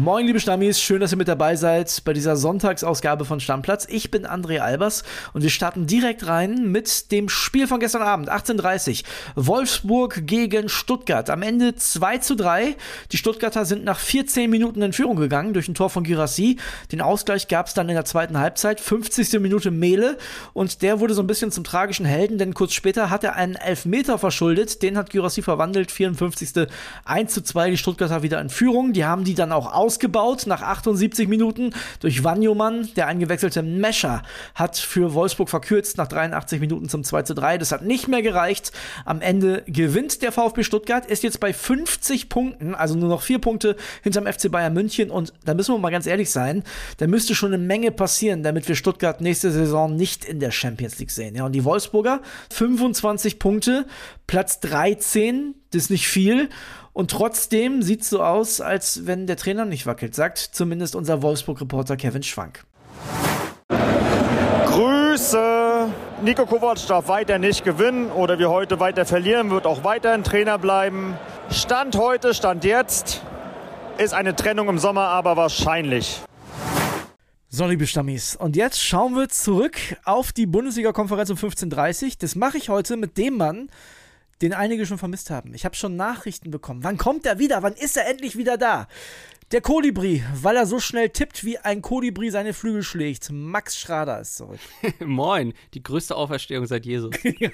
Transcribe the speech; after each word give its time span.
Moin, 0.00 0.24
liebe 0.24 0.40
Stammis, 0.40 0.80
schön, 0.80 0.98
dass 0.98 1.12
ihr 1.12 1.18
mit 1.18 1.28
dabei 1.28 1.56
seid 1.56 2.00
bei 2.06 2.14
dieser 2.14 2.34
Sonntagsausgabe 2.34 3.26
von 3.26 3.38
Stammplatz. 3.38 3.86
Ich 3.86 4.10
bin 4.10 4.26
André 4.26 4.60
Albers 4.60 5.04
und 5.34 5.42
wir 5.42 5.50
starten 5.50 5.86
direkt 5.86 6.26
rein 6.26 6.72
mit 6.72 7.12
dem 7.12 7.28
Spiel 7.28 7.66
von 7.66 7.80
gestern 7.80 8.00
Abend, 8.00 8.32
18.30 8.32 9.04
Wolfsburg 9.36 10.26
gegen 10.26 10.70
Stuttgart. 10.70 11.28
Am 11.28 11.42
Ende 11.42 11.74
2 11.74 12.16
zu 12.16 12.34
3. 12.34 12.76
Die 13.12 13.18
Stuttgarter 13.18 13.66
sind 13.66 13.84
nach 13.84 13.98
14 13.98 14.48
Minuten 14.48 14.80
in 14.80 14.94
Führung 14.94 15.16
gegangen 15.16 15.52
durch 15.52 15.68
ein 15.68 15.74
Tor 15.74 15.90
von 15.90 16.02
Girassi. 16.02 16.56
Den 16.92 17.02
Ausgleich 17.02 17.46
gab 17.48 17.66
es 17.66 17.74
dann 17.74 17.90
in 17.90 17.94
der 17.94 18.06
zweiten 18.06 18.38
Halbzeit, 18.38 18.80
50. 18.80 19.38
Minute 19.38 19.70
Mele 19.70 20.16
und 20.54 20.80
der 20.80 21.00
wurde 21.00 21.12
so 21.12 21.22
ein 21.22 21.26
bisschen 21.26 21.52
zum 21.52 21.62
tragischen 21.62 22.06
Helden, 22.06 22.38
denn 22.38 22.54
kurz 22.54 22.72
später 22.72 23.10
hat 23.10 23.22
er 23.22 23.36
einen 23.36 23.56
Elfmeter 23.56 24.16
verschuldet. 24.16 24.80
Den 24.80 24.96
hat 24.96 25.10
Girassi 25.10 25.42
verwandelt, 25.42 25.90
54. 25.90 26.68
1 27.04 27.34
zu 27.34 27.42
2, 27.42 27.72
die 27.72 27.76
Stuttgarter 27.76 28.22
wieder 28.22 28.40
in 28.40 28.48
Führung. 28.48 28.94
Die 28.94 29.04
haben 29.04 29.24
die 29.24 29.34
dann 29.34 29.52
auch 29.52 29.70
aus 29.70 29.89
ausgebaut 29.90 30.46
nach 30.46 30.62
78 30.62 31.26
Minuten 31.26 31.70
durch 31.98 32.22
Wanjomann. 32.22 32.88
Der 32.94 33.08
eingewechselte 33.08 33.60
Mescher 33.64 34.22
hat 34.54 34.78
für 34.78 35.14
Wolfsburg 35.14 35.48
verkürzt 35.48 35.96
nach 35.96 36.06
83 36.06 36.60
Minuten 36.60 36.88
zum 36.88 37.02
2 37.02 37.22
zu 37.22 37.34
3. 37.34 37.58
Das 37.58 37.72
hat 37.72 37.82
nicht 37.82 38.06
mehr 38.06 38.22
gereicht. 38.22 38.70
Am 39.04 39.20
Ende 39.20 39.64
gewinnt 39.66 40.22
der 40.22 40.30
VfB 40.30 40.62
Stuttgart, 40.62 41.06
ist 41.06 41.24
jetzt 41.24 41.40
bei 41.40 41.52
50 41.52 42.28
Punkten, 42.28 42.76
also 42.76 42.94
nur 42.94 43.08
noch 43.08 43.22
vier 43.22 43.40
Punkte 43.40 43.74
hinterm 44.04 44.32
FC 44.32 44.48
Bayern 44.48 44.74
München. 44.74 45.10
Und 45.10 45.32
da 45.44 45.54
müssen 45.54 45.74
wir 45.74 45.78
mal 45.80 45.90
ganz 45.90 46.06
ehrlich 46.06 46.30
sein, 46.30 46.62
da 46.98 47.08
müsste 47.08 47.34
schon 47.34 47.52
eine 47.52 47.62
Menge 47.62 47.90
passieren, 47.90 48.44
damit 48.44 48.68
wir 48.68 48.76
Stuttgart 48.76 49.20
nächste 49.20 49.50
Saison 49.50 49.96
nicht 49.96 50.24
in 50.24 50.38
der 50.38 50.52
Champions 50.52 51.00
League 51.00 51.10
sehen. 51.10 51.34
Ja, 51.34 51.46
und 51.46 51.52
die 51.52 51.64
Wolfsburger 51.64 52.20
25 52.52 53.40
Punkte, 53.40 53.86
Platz 54.28 54.60
13, 54.60 55.56
das 55.72 55.82
ist 55.82 55.90
nicht 55.90 56.06
viel. 56.06 56.48
Und 56.92 57.10
trotzdem 57.10 57.82
sieht 57.82 58.02
es 58.02 58.10
so 58.10 58.22
aus, 58.22 58.60
als 58.60 59.06
wenn 59.06 59.26
der 59.26 59.36
Trainer 59.36 59.64
nicht 59.64 59.86
wackelt, 59.86 60.14
sagt 60.14 60.38
zumindest 60.38 60.96
unser 60.96 61.22
Wolfsburg-Reporter 61.22 61.96
Kevin 61.96 62.22
Schwank. 62.22 62.64
Grüße! 64.66 65.88
Nico 66.22 66.46
Kovac 66.46 66.86
darf 66.86 67.08
weiter 67.08 67.38
nicht 67.38 67.64
gewinnen 67.64 68.10
oder 68.10 68.38
wir 68.38 68.50
heute 68.50 68.80
weiter 68.80 69.04
verlieren, 69.04 69.50
wird 69.50 69.66
auch 69.66 69.84
weiterhin 69.84 70.24
Trainer 70.24 70.58
bleiben. 70.58 71.16
Stand 71.50 71.96
heute, 71.96 72.34
Stand 72.34 72.64
jetzt 72.64 73.22
ist 73.98 74.14
eine 74.14 74.34
Trennung 74.34 74.68
im 74.68 74.78
Sommer 74.78 75.08
aber 75.08 75.36
wahrscheinlich. 75.36 76.22
So, 77.50 77.66
liebe 77.66 77.86
Stammis, 77.86 78.36
und 78.36 78.56
jetzt 78.56 78.80
schauen 78.80 79.14
wir 79.14 79.28
zurück 79.28 79.76
auf 80.04 80.32
die 80.32 80.46
Bundesliga-Konferenz 80.46 81.30
um 81.30 81.36
15.30 81.36 82.04
Uhr. 82.04 82.12
Das 82.20 82.34
mache 82.36 82.58
ich 82.58 82.68
heute 82.68 82.96
mit 82.96 83.18
dem 83.18 83.36
Mann, 83.36 83.68
den 84.42 84.52
einige 84.52 84.86
schon 84.86 84.98
vermisst 84.98 85.30
haben. 85.30 85.54
Ich 85.54 85.64
habe 85.64 85.76
schon 85.76 85.96
Nachrichten 85.96 86.50
bekommen. 86.50 86.82
Wann 86.82 86.96
kommt 86.96 87.26
er 87.26 87.38
wieder? 87.38 87.62
Wann 87.62 87.74
ist 87.74 87.96
er 87.96 88.08
endlich 88.08 88.36
wieder 88.36 88.56
da? 88.56 88.88
Der 89.52 89.60
Kolibri, 89.60 90.22
weil 90.34 90.56
er 90.56 90.64
so 90.64 90.78
schnell 90.78 91.08
tippt, 91.08 91.44
wie 91.44 91.58
ein 91.58 91.82
Kolibri 91.82 92.30
seine 92.30 92.54
Flügel 92.54 92.84
schlägt. 92.84 93.30
Max 93.32 93.76
Schrader 93.76 94.20
ist 94.20 94.36
zurück. 94.36 94.60
Moin, 95.00 95.54
die 95.74 95.82
größte 95.82 96.14
Auferstehung 96.14 96.66
seit 96.66 96.86
Jesus. 96.86 97.10
ja. 97.38 97.50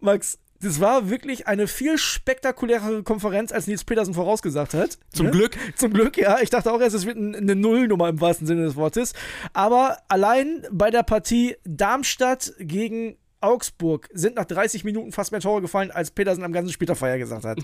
Max, 0.00 0.38
das 0.62 0.80
war 0.80 1.10
wirklich 1.10 1.46
eine 1.46 1.66
viel 1.66 1.98
spektakulärere 1.98 3.02
Konferenz, 3.02 3.52
als 3.52 3.66
Nils 3.66 3.84
Petersen 3.84 4.14
vorausgesagt 4.14 4.72
hat. 4.74 4.98
Zum 5.12 5.26
ne? 5.26 5.32
Glück. 5.32 5.56
Zum 5.76 5.92
Glück, 5.92 6.16
ja. 6.16 6.38
Ich 6.40 6.50
dachte 6.50 6.72
auch 6.72 6.80
erst, 6.80 6.96
es 6.96 7.06
wird 7.06 7.16
eine 7.16 7.56
Nullnummer 7.56 8.08
im 8.08 8.20
wahrsten 8.20 8.46
Sinne 8.46 8.64
des 8.64 8.76
Wortes. 8.76 9.12
Aber 9.52 9.98
allein 10.08 10.66
bei 10.70 10.90
der 10.90 11.02
Partie 11.02 11.56
Darmstadt 11.64 12.54
gegen 12.58 13.16
Augsburg 13.40 14.08
sind 14.12 14.36
nach 14.36 14.44
30 14.44 14.84
Minuten 14.84 15.12
fast 15.12 15.32
mehr 15.32 15.40
Tore 15.40 15.62
gefallen, 15.62 15.90
als 15.90 16.10
Petersen 16.10 16.44
am 16.44 16.52
ganzen 16.52 16.72
Spieltag 16.72 16.96
vorher 16.96 17.18
gesagt 17.18 17.44
hat. 17.44 17.58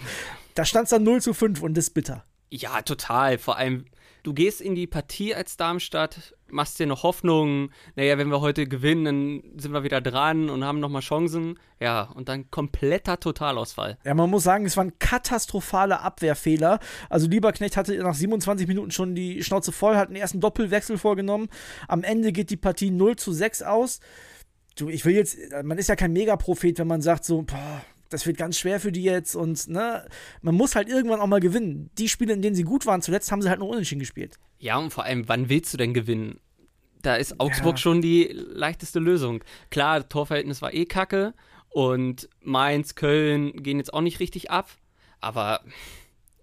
Da 0.55 0.65
stand 0.65 0.85
es 0.85 0.91
dann 0.91 1.03
0 1.03 1.21
zu 1.21 1.35
5 1.35 1.63
und 1.63 1.77
das 1.77 1.89
ist 1.89 1.95
bitter. 1.95 2.25
Ja, 2.51 2.83
total. 2.83 3.39
Vor 3.39 3.57
allem, 3.57 3.87
du 4.23 4.33
gehst 4.33 4.61
in 4.61 4.75
die 4.75 4.87
Partie 4.87 5.35
als 5.35 5.57
Darmstadt, 5.57 6.35
machst 6.49 6.79
dir 6.79 6.87
noch 6.87 7.03
Hoffnung, 7.03 7.71
naja, 7.97 8.19
wenn 8.19 8.29
wir 8.29 8.41
heute 8.41 8.67
gewinnen, 8.67 9.05
dann 9.05 9.61
sind 9.61 9.73
wir 9.73 9.83
wieder 9.83 10.01
dran 10.01 10.49
und 10.49 10.65
haben 10.65 10.81
nochmal 10.81 11.03
Chancen. 11.03 11.59
Ja, 11.81 12.03
und 12.03 12.29
dann 12.29 12.51
kompletter 12.51 13.21
Totalausfall. 13.21 13.99
Ja, 14.05 14.15
man 14.15 14.31
muss 14.31 14.45
sagen, 14.45 14.65
es 14.65 14.77
waren 14.77 14.99
katastrophale 14.99 16.01
Abwehrfehler. 16.01 16.79
Also 17.11 17.29
Lieberknecht 17.29 17.77
hatte 17.77 17.97
nach 17.99 18.15
27 18.15 18.69
Minuten 18.69 18.93
schon 18.93 19.15
die 19.15 19.43
Schnauze 19.43 19.73
voll, 19.73 19.97
hat 19.97 20.09
den 20.09 20.17
ersten 20.17 20.41
Doppelwechsel 20.41 20.99
vorgenommen. 20.99 21.49
Am 21.89 22.03
Ende 22.03 22.33
geht 22.33 22.51
die 22.51 22.57
Partie 22.57 22.91
0 22.91 23.17
zu 23.17 23.33
6 23.33 23.63
aus 23.63 24.01
du, 24.77 24.89
ich 24.89 25.05
will 25.05 25.15
jetzt, 25.15 25.37
man 25.65 25.79
ist 25.79 25.89
ja 25.89 25.97
kein 25.97 26.13
Megaprophet, 26.13 26.79
wenn 26.79 26.87
man 26.87 27.03
sagt 27.03 27.25
so, 27.25 27.43
boah, 27.43 27.85
das 28.09 28.27
wird 28.27 28.37
ganz 28.37 28.59
schwer 28.59 28.79
für 28.79 28.93
die 28.93 29.03
jetzt 29.03 29.35
und 29.35 29.69
ne, 29.69 30.07
man 30.43 30.55
muss 30.55 30.77
halt 30.77 30.89
irgendwann 30.89 31.21
auch 31.21 31.27
mal 31.27 31.41
gewinnen. 31.41 31.91
Die 31.99 32.09
Spiele, 32.09 32.35
in 32.35 32.43
denen 32.43 32.55
sie 32.55 32.63
gut 32.63 32.87
waren, 32.87 33.03
zuletzt 33.03 33.33
haben 33.33 33.43
sie 33.43 33.49
halt 33.49 33.59
nur 33.59 33.69
unentschieden 33.69 34.01
gespielt. 34.01 34.39
Ja, 34.59 34.79
und 34.79 34.93
vor 34.93 35.05
allem, 35.05 35.29
wann 35.29 35.49
willst 35.49 35.73
du 35.73 35.77
denn 35.77 35.93
gewinnen? 35.93 36.39
Da 37.03 37.17
ist 37.17 37.41
Augsburg 37.41 37.75
ja. 37.75 37.79
schon 37.79 38.01
die 38.01 38.31
leichteste 38.33 38.99
Lösung. 38.99 39.43
Klar, 39.71 40.01
das 40.01 40.09
Torverhältnis 40.09 40.63
war 40.63 40.73
eh 40.73 40.87
kacke 40.87 41.35
und 41.69 42.29
Mainz, 42.41 42.95
Köln 42.95 43.63
gehen 43.63 43.79
jetzt 43.79 43.93
auch 43.93 44.01
nicht 44.01 44.21
richtig 44.21 44.51
ab, 44.51 44.71
aber 45.21 45.61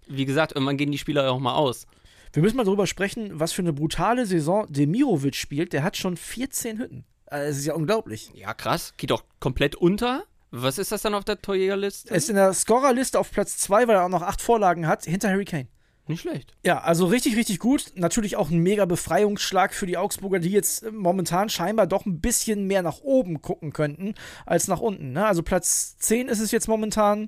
wie 0.06 0.26
gesagt, 0.26 0.52
irgendwann 0.52 0.76
gehen 0.76 0.92
die 0.92 0.98
Spieler 0.98 1.30
auch 1.30 1.40
mal 1.40 1.54
aus. 1.54 1.86
Wir 2.32 2.42
müssen 2.42 2.56
mal 2.56 2.64
darüber 2.64 2.86
sprechen, 2.86 3.30
was 3.38 3.52
für 3.52 3.62
eine 3.62 3.72
brutale 3.72 4.26
Saison 4.26 4.66
Demirovic 4.68 5.36
spielt. 5.36 5.72
Der 5.72 5.82
hat 5.82 5.96
schon 5.96 6.16
14 6.16 6.78
Hütten. 6.78 7.04
Also, 7.34 7.50
es 7.50 7.58
ist 7.58 7.66
ja 7.66 7.74
unglaublich. 7.74 8.30
Ja, 8.34 8.54
krass. 8.54 8.94
Geht 8.96 9.10
doch 9.10 9.24
komplett 9.40 9.74
unter. 9.74 10.22
Was 10.52 10.78
ist 10.78 10.92
das 10.92 11.02
dann 11.02 11.14
auf 11.14 11.24
der 11.24 11.42
Torjägerliste? 11.42 12.10
Er 12.10 12.16
ist 12.16 12.30
in 12.30 12.36
der 12.36 12.52
Scorerliste 12.52 13.18
auf 13.18 13.32
Platz 13.32 13.58
2, 13.58 13.88
weil 13.88 13.96
er 13.96 14.04
auch 14.04 14.08
noch 14.08 14.22
acht 14.22 14.40
Vorlagen 14.40 14.86
hat, 14.86 15.04
hinter 15.04 15.30
Harry 15.30 15.44
Kane. 15.44 15.66
Nicht 16.06 16.20
schlecht. 16.20 16.54
Ja, 16.64 16.80
also 16.82 17.06
richtig, 17.06 17.34
richtig 17.34 17.58
gut. 17.58 17.86
Natürlich 17.96 18.36
auch 18.36 18.50
ein 18.50 18.58
mega 18.58 18.84
Befreiungsschlag 18.84 19.74
für 19.74 19.86
die 19.86 19.96
Augsburger, 19.96 20.38
die 20.38 20.50
jetzt 20.50 20.88
momentan 20.92 21.48
scheinbar 21.48 21.88
doch 21.88 22.06
ein 22.06 22.20
bisschen 22.20 22.68
mehr 22.68 22.82
nach 22.82 23.00
oben 23.00 23.42
gucken 23.42 23.72
könnten 23.72 24.14
als 24.46 24.68
nach 24.68 24.80
unten. 24.80 25.10
Ne? 25.10 25.26
Also 25.26 25.42
Platz 25.42 25.96
10 25.98 26.28
ist 26.28 26.38
es 26.38 26.52
jetzt 26.52 26.68
momentan. 26.68 27.26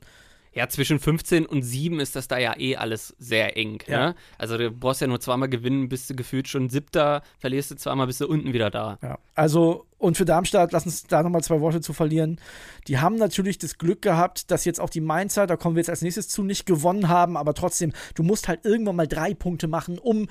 Ja, 0.52 0.68
zwischen 0.68 0.98
15 0.98 1.44
und 1.44 1.62
7 1.62 2.00
ist 2.00 2.16
das 2.16 2.28
da 2.28 2.38
ja 2.38 2.58
eh 2.58 2.76
alles 2.76 3.14
sehr 3.18 3.58
eng. 3.58 3.82
Ja. 3.86 4.08
Ne? 4.08 4.14
Also 4.38 4.56
du 4.56 4.70
brauchst 4.70 5.02
ja 5.02 5.06
nur 5.06 5.20
zweimal 5.20 5.50
gewinnen, 5.50 5.90
bist 5.90 6.08
du 6.08 6.16
gefühlt 6.16 6.48
schon 6.48 6.70
siebter, 6.70 7.22
verlierst 7.38 7.72
du 7.72 7.74
zweimal, 7.74 8.06
bist 8.06 8.22
du 8.22 8.26
unten 8.26 8.54
wieder 8.54 8.70
da. 8.70 8.98
Ja, 9.02 9.18
also 9.34 9.84
und 9.98 10.16
für 10.16 10.24
Darmstadt, 10.24 10.72
lass 10.72 10.86
uns 10.86 11.04
da 11.04 11.22
nochmal 11.22 11.42
zwei 11.42 11.60
Worte 11.60 11.80
zu 11.80 11.92
verlieren. 11.92 12.40
Die 12.86 12.98
haben 12.98 13.16
natürlich 13.16 13.58
das 13.58 13.78
Glück 13.78 14.02
gehabt, 14.02 14.50
dass 14.50 14.64
jetzt 14.64 14.80
auch 14.80 14.90
die 14.90 15.00
Mainzer, 15.00 15.46
da 15.46 15.56
kommen 15.56 15.76
wir 15.76 15.80
jetzt 15.80 15.90
als 15.90 16.02
nächstes 16.02 16.28
zu, 16.28 16.42
nicht 16.42 16.66
gewonnen 16.66 17.08
haben, 17.08 17.36
aber 17.36 17.54
trotzdem, 17.54 17.92
du 18.14 18.22
musst 18.22 18.48
halt 18.48 18.64
irgendwann 18.64 18.96
mal 18.96 19.08
drei 19.08 19.34
Punkte 19.34 19.68
machen, 19.68 19.98
um 19.98 20.28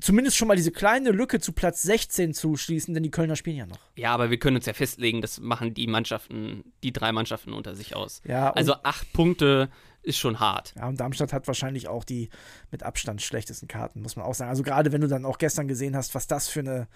zumindest 0.00 0.36
schon 0.36 0.48
mal 0.48 0.56
diese 0.56 0.72
kleine 0.72 1.10
Lücke 1.10 1.40
zu 1.40 1.52
Platz 1.52 1.82
16 1.82 2.34
zu 2.34 2.56
schließen, 2.56 2.94
denn 2.94 3.02
die 3.02 3.10
Kölner 3.10 3.36
spielen 3.36 3.56
ja 3.56 3.66
noch. 3.66 3.78
Ja, 3.96 4.12
aber 4.12 4.30
wir 4.30 4.38
können 4.38 4.56
uns 4.56 4.66
ja 4.66 4.72
festlegen, 4.72 5.22
das 5.22 5.40
machen 5.40 5.74
die 5.74 5.86
Mannschaften, 5.86 6.64
die 6.82 6.92
drei 6.92 7.12
Mannschaften 7.12 7.52
unter 7.52 7.74
sich 7.74 7.96
aus. 7.96 8.20
Ja, 8.24 8.50
also 8.50 8.74
acht 8.82 9.12
Punkte 9.12 9.70
ist 10.02 10.18
schon 10.18 10.38
hart. 10.38 10.74
Ja, 10.76 10.88
und 10.88 11.00
Darmstadt 11.00 11.32
hat 11.32 11.46
wahrscheinlich 11.46 11.88
auch 11.88 12.04
die 12.04 12.28
mit 12.70 12.82
Abstand 12.82 13.22
schlechtesten 13.22 13.68
Karten, 13.68 14.02
muss 14.02 14.16
man 14.16 14.24
auch 14.24 14.34
sagen. 14.34 14.50
Also 14.50 14.62
gerade 14.62 14.92
wenn 14.92 15.00
du 15.00 15.08
dann 15.08 15.24
auch 15.24 15.38
gestern 15.38 15.66
gesehen 15.66 15.96
hast, 15.96 16.14
was 16.14 16.26
das 16.26 16.48
für 16.48 16.60
eine 16.60 16.86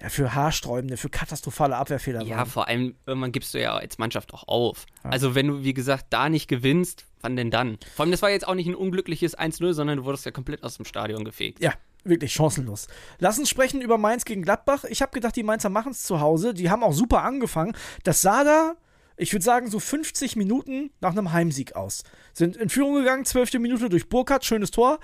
ja, 0.00 0.08
für 0.08 0.34
haarsträubende, 0.34 0.96
für 0.96 1.08
katastrophale 1.08 1.76
Abwehrfehler 1.76 2.22
ja, 2.22 2.30
waren. 2.30 2.38
Ja, 2.38 2.44
vor 2.44 2.68
allem, 2.68 2.96
irgendwann 3.06 3.32
gibst 3.32 3.54
du 3.54 3.60
ja 3.60 3.74
als 3.74 3.98
Mannschaft 3.98 4.34
auch 4.34 4.48
auf. 4.48 4.86
Ja. 5.02 5.10
Also, 5.10 5.34
wenn 5.34 5.46
du, 5.46 5.64
wie 5.64 5.74
gesagt, 5.74 6.06
da 6.10 6.28
nicht 6.28 6.48
gewinnst, 6.48 7.06
wann 7.20 7.36
denn 7.36 7.50
dann? 7.50 7.78
Vor 7.94 8.04
allem, 8.04 8.10
das 8.10 8.22
war 8.22 8.30
jetzt 8.30 8.46
auch 8.46 8.54
nicht 8.54 8.66
ein 8.66 8.74
unglückliches 8.74 9.38
1-0, 9.38 9.72
sondern 9.72 9.98
du 9.98 10.04
wurdest 10.04 10.24
ja 10.26 10.32
komplett 10.32 10.62
aus 10.62 10.76
dem 10.76 10.84
Stadion 10.84 11.24
gefegt. 11.24 11.60
Ja, 11.60 11.72
wirklich 12.04 12.32
chancenlos. 12.32 12.86
Lass 13.18 13.38
uns 13.38 13.48
sprechen 13.48 13.80
über 13.80 13.98
Mainz 13.98 14.24
gegen 14.24 14.42
Gladbach. 14.42 14.84
Ich 14.84 15.02
habe 15.02 15.12
gedacht, 15.12 15.36
die 15.36 15.42
Mainzer 15.42 15.70
machen 15.70 15.92
es 15.92 16.02
zu 16.02 16.20
Hause. 16.20 16.54
Die 16.54 16.70
haben 16.70 16.82
auch 16.82 16.92
super 16.92 17.22
angefangen. 17.22 17.74
Das 18.02 18.20
sah 18.22 18.44
da, 18.44 18.74
ich 19.16 19.32
würde 19.32 19.44
sagen, 19.44 19.70
so 19.70 19.78
50 19.78 20.36
Minuten 20.36 20.90
nach 21.00 21.12
einem 21.12 21.32
Heimsieg 21.32 21.76
aus. 21.76 22.02
Sind 22.32 22.56
in 22.56 22.68
Führung 22.68 22.96
gegangen, 22.96 23.24
12. 23.24 23.54
Minute 23.54 23.88
durch 23.88 24.08
Burkhardt, 24.08 24.44
schönes 24.44 24.70
Tor. 24.70 24.98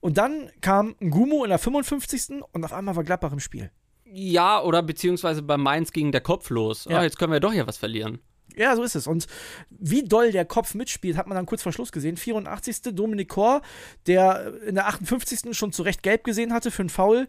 Und 0.00 0.18
dann 0.18 0.50
kam 0.60 0.94
Ngumo 1.00 1.44
in 1.44 1.50
der 1.50 1.58
55. 1.58 2.42
und 2.52 2.64
auf 2.64 2.72
einmal 2.72 2.96
war 2.96 3.04
Gladbach 3.04 3.32
im 3.32 3.40
Spiel. 3.40 3.70
Ja, 4.12 4.62
oder 4.62 4.82
beziehungsweise 4.82 5.42
bei 5.42 5.56
Mainz 5.56 5.92
ging 5.92 6.12
der 6.12 6.20
Kopf 6.20 6.50
los. 6.50 6.86
Ja. 6.88 7.00
Oh, 7.00 7.02
jetzt 7.02 7.18
können 7.18 7.32
wir 7.32 7.40
doch 7.40 7.52
hier 7.52 7.66
was 7.66 7.76
verlieren. 7.76 8.20
Ja, 8.56 8.74
so 8.74 8.82
ist 8.82 8.94
es. 8.94 9.06
Und 9.06 9.26
wie 9.68 10.02
doll 10.02 10.32
der 10.32 10.46
Kopf 10.46 10.74
mitspielt, 10.74 11.16
hat 11.16 11.26
man 11.26 11.36
dann 11.36 11.46
kurz 11.46 11.62
vor 11.62 11.72
Schluss 11.72 11.92
gesehen. 11.92 12.16
84. 12.16 12.94
Dominik 12.94 13.28
Kor, 13.28 13.60
der 14.06 14.54
in 14.66 14.76
der 14.76 14.86
58. 14.86 15.56
schon 15.56 15.72
zu 15.72 15.82
Recht 15.82 16.02
gelb 16.02 16.24
gesehen 16.24 16.52
hatte 16.52 16.70
für 16.70 16.82
einen 16.82 16.88
Foul. 16.88 17.26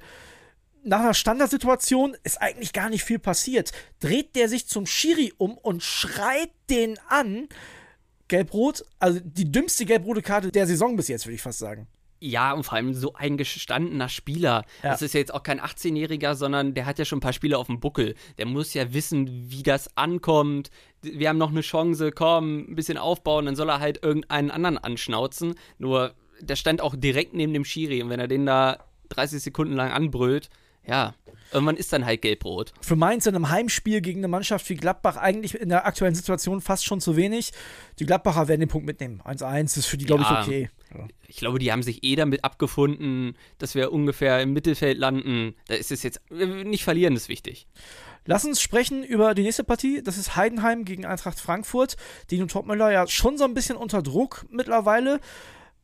Nach 0.83 1.01
einer 1.01 1.13
Standardsituation 1.13 2.15
ist 2.23 2.41
eigentlich 2.41 2.71
gar 2.71 2.89
nicht 2.89 3.03
viel 3.03 3.19
passiert. 3.19 3.73
Dreht 3.99 4.35
der 4.37 4.47
sich 4.47 4.67
zum 4.67 4.85
Schiri 4.85 5.33
um 5.37 5.57
und 5.57 5.83
schreit 5.83 6.51
den 6.69 6.97
an. 7.09 7.49
Gelb-Rot, 8.29 8.85
also 8.99 9.19
die 9.21 9.51
dümmste 9.51 9.85
gelb-rote 9.85 10.21
Karte 10.21 10.51
der 10.51 10.67
Saison 10.67 10.95
bis 10.95 11.07
jetzt, 11.07 11.25
würde 11.25 11.35
ich 11.35 11.41
fast 11.41 11.59
sagen. 11.59 11.87
Ja, 12.19 12.53
und 12.53 12.63
vor 12.63 12.75
allem 12.75 12.93
so 12.93 13.13
ein 13.13 13.37
gestandener 13.37 14.09
Spieler. 14.09 14.65
Ja. 14.81 14.91
Das 14.91 15.01
ist 15.01 15.13
ja 15.13 15.19
jetzt 15.19 15.33
auch 15.33 15.43
kein 15.43 15.61
18-Jähriger, 15.61 16.33
sondern 16.35 16.73
der 16.73 16.85
hat 16.85 16.97
ja 16.97 17.05
schon 17.05 17.17
ein 17.17 17.21
paar 17.21 17.33
Spiele 17.33 17.57
auf 17.57 17.67
dem 17.67 17.79
Buckel. 17.79 18.15
Der 18.37 18.47
muss 18.47 18.73
ja 18.73 18.93
wissen, 18.93 19.49
wie 19.51 19.63
das 19.63 19.95
ankommt. 19.95 20.71
Wir 21.01 21.29
haben 21.29 21.37
noch 21.37 21.51
eine 21.51 21.61
Chance, 21.61 22.11
komm, 22.11 22.71
ein 22.71 22.75
bisschen 22.75 22.97
aufbauen, 22.97 23.45
dann 23.45 23.55
soll 23.55 23.69
er 23.69 23.79
halt 23.79 24.03
irgendeinen 24.03 24.49
anderen 24.49 24.77
anschnauzen. 24.77 25.55
Nur, 25.77 26.15
der 26.41 26.55
stand 26.55 26.81
auch 26.81 26.95
direkt 26.95 27.33
neben 27.33 27.53
dem 27.53 27.65
Schiri 27.65 28.01
und 28.01 28.09
wenn 28.09 28.19
er 28.19 28.27
den 28.27 28.45
da 28.45 28.79
30 29.09 29.41
Sekunden 29.41 29.73
lang 29.73 29.91
anbrüllt, 29.91 30.49
ja, 30.87 31.13
irgendwann 31.51 31.77
ist 31.77 31.93
dann 31.93 32.05
halt 32.05 32.21
gelb-rot. 32.21 32.73
Für 32.81 32.95
Mainz 32.95 33.25
in 33.25 33.35
einem 33.35 33.49
Heimspiel 33.49 34.01
gegen 34.01 34.19
eine 34.19 34.27
Mannschaft 34.27 34.69
wie 34.69 34.75
Gladbach 34.75 35.17
eigentlich 35.17 35.55
in 35.55 35.69
der 35.69 35.85
aktuellen 35.85 36.15
Situation 36.15 36.61
fast 36.61 36.85
schon 36.85 37.01
zu 37.01 37.15
wenig. 37.15 37.51
Die 37.99 38.05
Gladbacher 38.05 38.47
werden 38.47 38.61
den 38.61 38.69
Punkt 38.69 38.85
mitnehmen. 38.87 39.21
1-1 39.23 39.77
ist 39.77 39.85
für 39.85 39.97
die, 39.97 40.05
glaube 40.05 40.23
Ja. 40.23 40.41
ich, 40.41 40.47
okay. 40.47 40.69
Ich 41.27 41.37
glaube, 41.37 41.59
die 41.59 41.71
haben 41.71 41.83
sich 41.83 42.03
eh 42.03 42.15
damit 42.15 42.43
abgefunden, 42.45 43.35
dass 43.57 43.75
wir 43.75 43.91
ungefähr 43.91 44.41
im 44.41 44.53
Mittelfeld 44.53 44.97
landen. 44.97 45.53
Da 45.67 45.75
ist 45.75 45.91
es 45.91 46.01
jetzt, 46.03 46.21
nicht 46.31 46.83
verlieren 46.85 47.15
ist 47.15 47.27
wichtig. 47.27 47.67
Lass 48.25 48.43
uns 48.45 48.61
sprechen 48.61 49.03
über 49.03 49.33
die 49.33 49.43
nächste 49.43 49.63
Partie. 49.63 50.01
Das 50.03 50.17
ist 50.17 50.35
Heidenheim 50.35 50.83
gegen 50.85 51.05
Eintracht 51.05 51.39
Frankfurt. 51.39 51.95
Dino 52.31 52.45
Topmüller 52.45 52.91
ja 52.91 53.07
schon 53.07 53.37
so 53.37 53.45
ein 53.45 53.53
bisschen 53.53 53.77
unter 53.77 54.01
Druck 54.01 54.45
mittlerweile. 54.49 55.19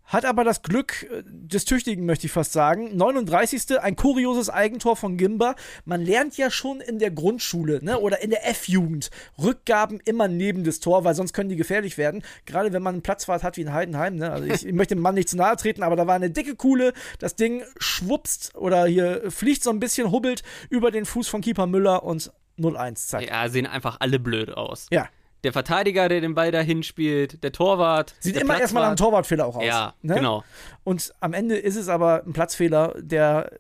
Hat 0.06 0.26
aber 0.26 0.44
das 0.44 0.62
Glück 0.62 1.04
äh, 1.04 1.24
des 1.26 1.66
Tüchtigen, 1.66 2.06
möchte 2.06 2.28
ich 2.28 2.32
fast 2.32 2.54
sagen. 2.54 2.96
39. 2.96 3.80
Ein 3.80 3.96
kurioses 3.96 4.50
Eigentor 4.50 4.96
von 4.96 5.18
Gimba. 5.18 5.56
Man 5.86 6.02
lernt 6.02 6.38
ja 6.38 6.52
schon 6.52 6.82
in 6.82 7.00
der 7.00 7.12
Grundschule 7.12 7.84
ne, 7.84 8.00
oder 8.00 8.22
in 8.22 8.30
der 8.30 8.48
F-Jugend 8.50 9.10
Rückgaben 9.42 10.00
immer 10.06 10.28
neben 10.28 10.64
das 10.64 10.80
Tor, 10.80 11.04
weil 11.04 11.16
sonst 11.16 11.34
können 11.34 11.50
die 11.50 11.56
gefährlich 11.56 11.98
werden. 11.98 12.24
Gerade 12.46 12.74
wenn 12.74 12.84
man 12.84 12.96
einen 12.96 13.02
Platzfahrt 13.02 13.44
hat 13.44 13.58
wie 13.58 13.62
in 13.62 13.74
Heidenheim. 13.74 14.16
Ne? 14.16 14.32
Also 14.32 14.46
ich, 14.46 14.66
ich 14.66 14.74
möchte 14.74 14.96
dem 14.96 15.02
Mann 15.02 15.16
nicht 15.16 15.30
zu 15.30 15.38
nahe 15.38 15.56
treten, 15.56 15.84
aber 15.84 15.96
da 15.96 16.06
war 16.06 16.16
eine 16.16 16.30
dicke 16.30 16.56
Kuhle. 16.56 16.94
Das 17.20 17.36
Ding 17.36 17.64
schwupst 17.78 18.56
oder 18.56 18.86
hier 18.86 19.32
fliegt 19.32 19.64
so 19.64 19.70
ein 19.70 19.80
bisschen, 19.80 20.12
hubbelt 20.12 20.44
über 20.70 20.92
den 20.92 21.06
Fuß 21.06 21.28
von 21.28 21.42
Keeper 21.42 21.68
Müller 21.68 22.04
und 22.04 22.32
0-1. 22.60 23.08
Zack. 23.08 23.28
Ja, 23.28 23.50
sehen 23.50 23.66
einfach 23.66 23.98
alle 24.00 24.20
blöd 24.20 24.52
aus. 24.52 24.88
Ja. 24.92 25.08
Der 25.44 25.54
Verteidiger, 25.54 26.07
der 26.10 26.22
den 26.22 26.36
Ball 26.36 26.51
dahin 26.51 26.84
spielt, 26.84 27.44
der 27.44 27.51
Torwart. 27.51 28.16
Sieht 28.19 28.36
der 28.36 28.44
immer 28.44 28.60
erstmal 28.60 28.84
nach 28.84 28.90
einem 28.90 28.95
Platzwart. 28.95 29.12
Torwartfehler 29.12 29.45
auch 29.45 29.56
aus. 29.57 29.66
Ja, 29.66 29.94
ne? 30.01 30.16
genau. 30.16 30.44
Und 30.84 31.13
am 31.19 31.34
Ende 31.34 31.57
ist 31.57 31.75
es 31.75 31.90
aber 31.90 32.24
ein 32.25 32.34
Platzfehler, 32.34 32.94
der 32.98 33.51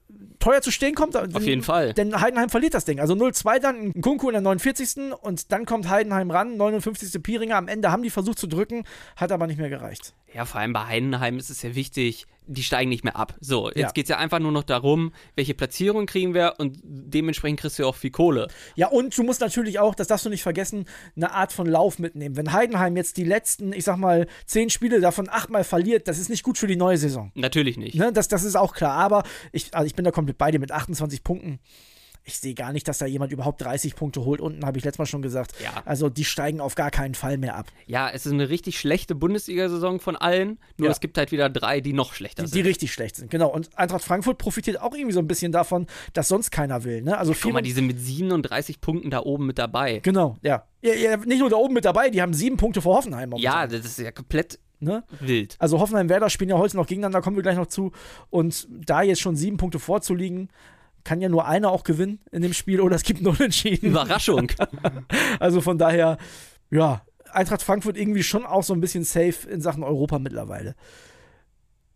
teuer 0.43 0.61
zu 0.61 0.71
stehen 0.71 0.93
kommt. 0.95 1.15
Auf 1.15 1.43
jeden 1.43 1.63
Fall. 1.63 1.93
Denn 1.93 2.19
Heidenheim 2.19 2.49
verliert 2.49 2.73
das 2.73 2.85
Ding. 2.85 2.99
Also 2.99 3.13
0-2 3.13 3.59
dann, 3.59 3.91
ein 3.95 4.01
Kunku 4.01 4.27
in 4.29 4.33
der 4.33 4.41
49. 4.41 5.13
Und 5.21 5.51
dann 5.51 5.65
kommt 5.65 5.89
Heidenheim 5.89 6.29
ran, 6.31 6.57
59. 6.57 7.21
Pieringer. 7.23 7.55
Am 7.55 7.67
Ende 7.67 7.91
haben 7.91 8.03
die 8.03 8.09
versucht 8.09 8.37
zu 8.39 8.47
drücken, 8.47 8.83
hat 9.15 9.31
aber 9.31 9.47
nicht 9.47 9.57
mehr 9.59 9.69
gereicht. 9.69 10.13
Ja, 10.33 10.45
vor 10.45 10.59
allem 10.61 10.73
bei 10.73 10.85
Heidenheim 10.87 11.37
ist 11.37 11.49
es 11.49 11.61
ja 11.61 11.75
wichtig, 11.75 12.25
die 12.47 12.63
steigen 12.63 12.89
nicht 12.89 13.03
mehr 13.03 13.15
ab. 13.15 13.35
So, 13.39 13.67
jetzt 13.69 13.77
Ja. 13.77 13.91
geht 13.91 14.05
es 14.05 14.09
ja 14.09 14.17
einfach 14.17 14.39
nur 14.39 14.51
noch 14.51 14.63
darum, 14.63 15.13
welche 15.35 15.53
Platzierung 15.53 16.07
kriegen 16.07 16.33
wir 16.33 16.55
und 16.57 16.77
dementsprechend 16.83 17.59
kriegst 17.59 17.77
du 17.79 17.83
ja 17.83 17.89
auch 17.89 17.95
viel 17.95 18.09
Kohle. 18.11 18.47
Ja, 18.75 18.87
und 18.87 19.17
du 19.17 19.23
musst 19.23 19.39
natürlich 19.41 19.79
auch, 19.79 19.95
das 19.95 20.07
darfst 20.07 20.25
du 20.25 20.29
nicht 20.29 20.43
vergessen, 20.43 20.85
eine 21.15 21.31
Art 21.31 21.53
von 21.53 21.67
Lauf 21.67 21.99
mitnehmen. 21.99 22.35
Wenn 22.35 22.51
Heidenheim 22.51 22.97
jetzt 22.97 23.15
die 23.17 23.23
letzten, 23.23 23.71
ich 23.71 23.85
sag 23.85 23.97
mal, 23.97 24.27
zehn 24.45 24.69
Spiele 24.69 24.99
davon 24.99 25.29
achtmal 25.29 25.63
verliert, 25.63 26.07
das 26.07 26.17
ist 26.17 26.29
nicht 26.29 26.43
gut 26.43 26.57
für 26.57 26.67
die 26.67 26.75
neue 26.75 26.97
Saison. 26.97 27.31
Natürlich 27.35 27.77
nicht. 27.77 27.95
Ne, 27.95 28.11
das, 28.11 28.27
das 28.27 28.43
ist 28.43 28.55
auch 28.57 28.73
klar. 28.73 28.93
Aber 28.95 29.23
ich, 29.53 29.73
also 29.73 29.85
ich 29.85 29.95
bin 29.95 30.03
da 30.03 30.11
komplett 30.11 30.32
bei 30.37 30.51
dir 30.51 30.59
mit 30.59 30.71
28 30.71 31.23
Punkten. 31.23 31.59
Ich 32.25 32.37
sehe 32.39 32.53
gar 32.53 32.71
nicht, 32.71 32.87
dass 32.87 32.99
da 32.99 33.05
jemand 33.05 33.33
überhaupt 33.33 33.61
30 33.61 33.97
Punkte 33.97 34.23
holt. 34.23 34.39
Unten 34.39 34.65
habe 34.65 34.77
ich 34.77 34.85
letztes 34.85 34.97
Mal 34.99 35.05
schon 35.07 35.21
gesagt. 35.21 35.55
Ja. 35.61 35.83
Also 35.83 36.07
die 36.07 36.23
steigen 36.23 36.61
auf 36.61 36.73
gar 36.75 36.89
keinen 36.89 37.15
Fall 37.15 37.37
mehr 37.37 37.57
ab. 37.57 37.67
Ja, 37.85 38.09
es 38.09 38.25
ist 38.25 38.31
eine 38.31 38.47
richtig 38.47 38.79
schlechte 38.79 39.13
Bundesliga-Saison 39.13 39.99
von 39.99 40.15
allen, 40.15 40.57
nur 40.77 40.87
Ja. 40.87 40.93
es 40.93 41.01
gibt 41.01 41.17
halt 41.17 41.33
wieder 41.33 41.49
drei, 41.49 41.81
die 41.81 41.91
noch 41.91 42.13
schlechter 42.13 42.43
Die, 42.43 42.49
die 42.49 42.57
sind. 42.59 42.65
richtig 42.65 42.93
schlecht 42.93 43.17
sind. 43.17 43.29
Genau. 43.29 43.49
Und 43.49 43.77
Eintracht 43.77 44.05
Frankfurt 44.05 44.37
profitiert 44.37 44.79
auch 44.79 44.93
irgendwie 44.95 45.11
so 45.11 45.19
ein 45.19 45.27
bisschen 45.27 45.51
davon, 45.51 45.85
dass 46.13 46.29
sonst 46.29 46.49
keiner 46.51 46.85
will. 46.85 47.01
Ne? 47.01 47.17
Also 47.17 47.33
Guck 47.37 47.51
mal, 47.51 47.61
die 47.61 47.73
sind 47.73 47.87
mit 47.87 47.99
37 47.99 48.79
Punkten 48.79 49.09
da 49.11 49.19
oben 49.19 49.45
mit 49.45 49.57
dabei. 49.59 49.99
Genau, 49.99 50.37
ja. 50.43 50.65
ja. 50.81 50.93
Ja, 50.93 51.17
Nicht 51.17 51.39
nur 51.39 51.49
da 51.49 51.57
oben 51.57 51.73
mit 51.73 51.83
dabei, 51.83 52.09
die 52.09 52.21
haben 52.21 52.33
sieben 52.33 52.55
Punkte 52.55 52.81
vor 52.81 52.95
Hoffenheim. 52.95 53.33
Ja, 53.35 53.51
momentan, 53.51 53.69
das 53.81 53.85
ist 53.85 53.99
ja 53.99 54.11
komplett 54.13 54.59
Ne? 54.83 55.03
wild. 55.19 55.55
Also 55.59 55.79
Hoffenheim 55.79 56.09
Werder 56.09 56.29
spielen 56.29 56.49
ja 56.49 56.57
heute 56.57 56.77
noch 56.77 56.87
gegeneinander, 56.87 57.21
kommen 57.21 57.35
wir 57.35 57.43
gleich 57.43 57.57
noch 57.57 57.67
zu. 57.67 57.91
Und 58.29 58.67
da 58.69 59.01
jetzt 59.01 59.21
schon 59.21 59.35
sieben 59.35 59.57
Punkte 59.57 59.79
vorzuliegen, 59.79 60.49
kann 61.03 61.21
ja 61.21 61.29
nur 61.29 61.45
einer 61.47 61.71
auch 61.71 61.83
gewinnen 61.83 62.19
in 62.31 62.41
dem 62.41 62.53
Spiel 62.53 62.79
oder 62.79 62.95
es 62.95 63.03
gibt 63.03 63.19
einen 63.19 63.27
Unentschieden. 63.27 63.89
Überraschung. 63.89 64.51
Also 65.39 65.61
von 65.61 65.77
daher, 65.77 66.17
ja, 66.69 67.01
Eintracht 67.31 67.63
Frankfurt 67.63 67.97
irgendwie 67.97 68.23
schon 68.23 68.45
auch 68.45 68.63
so 68.63 68.73
ein 68.73 68.81
bisschen 68.81 69.03
safe 69.03 69.49
in 69.49 69.61
Sachen 69.61 69.83
Europa 69.83 70.19
mittlerweile. 70.19 70.75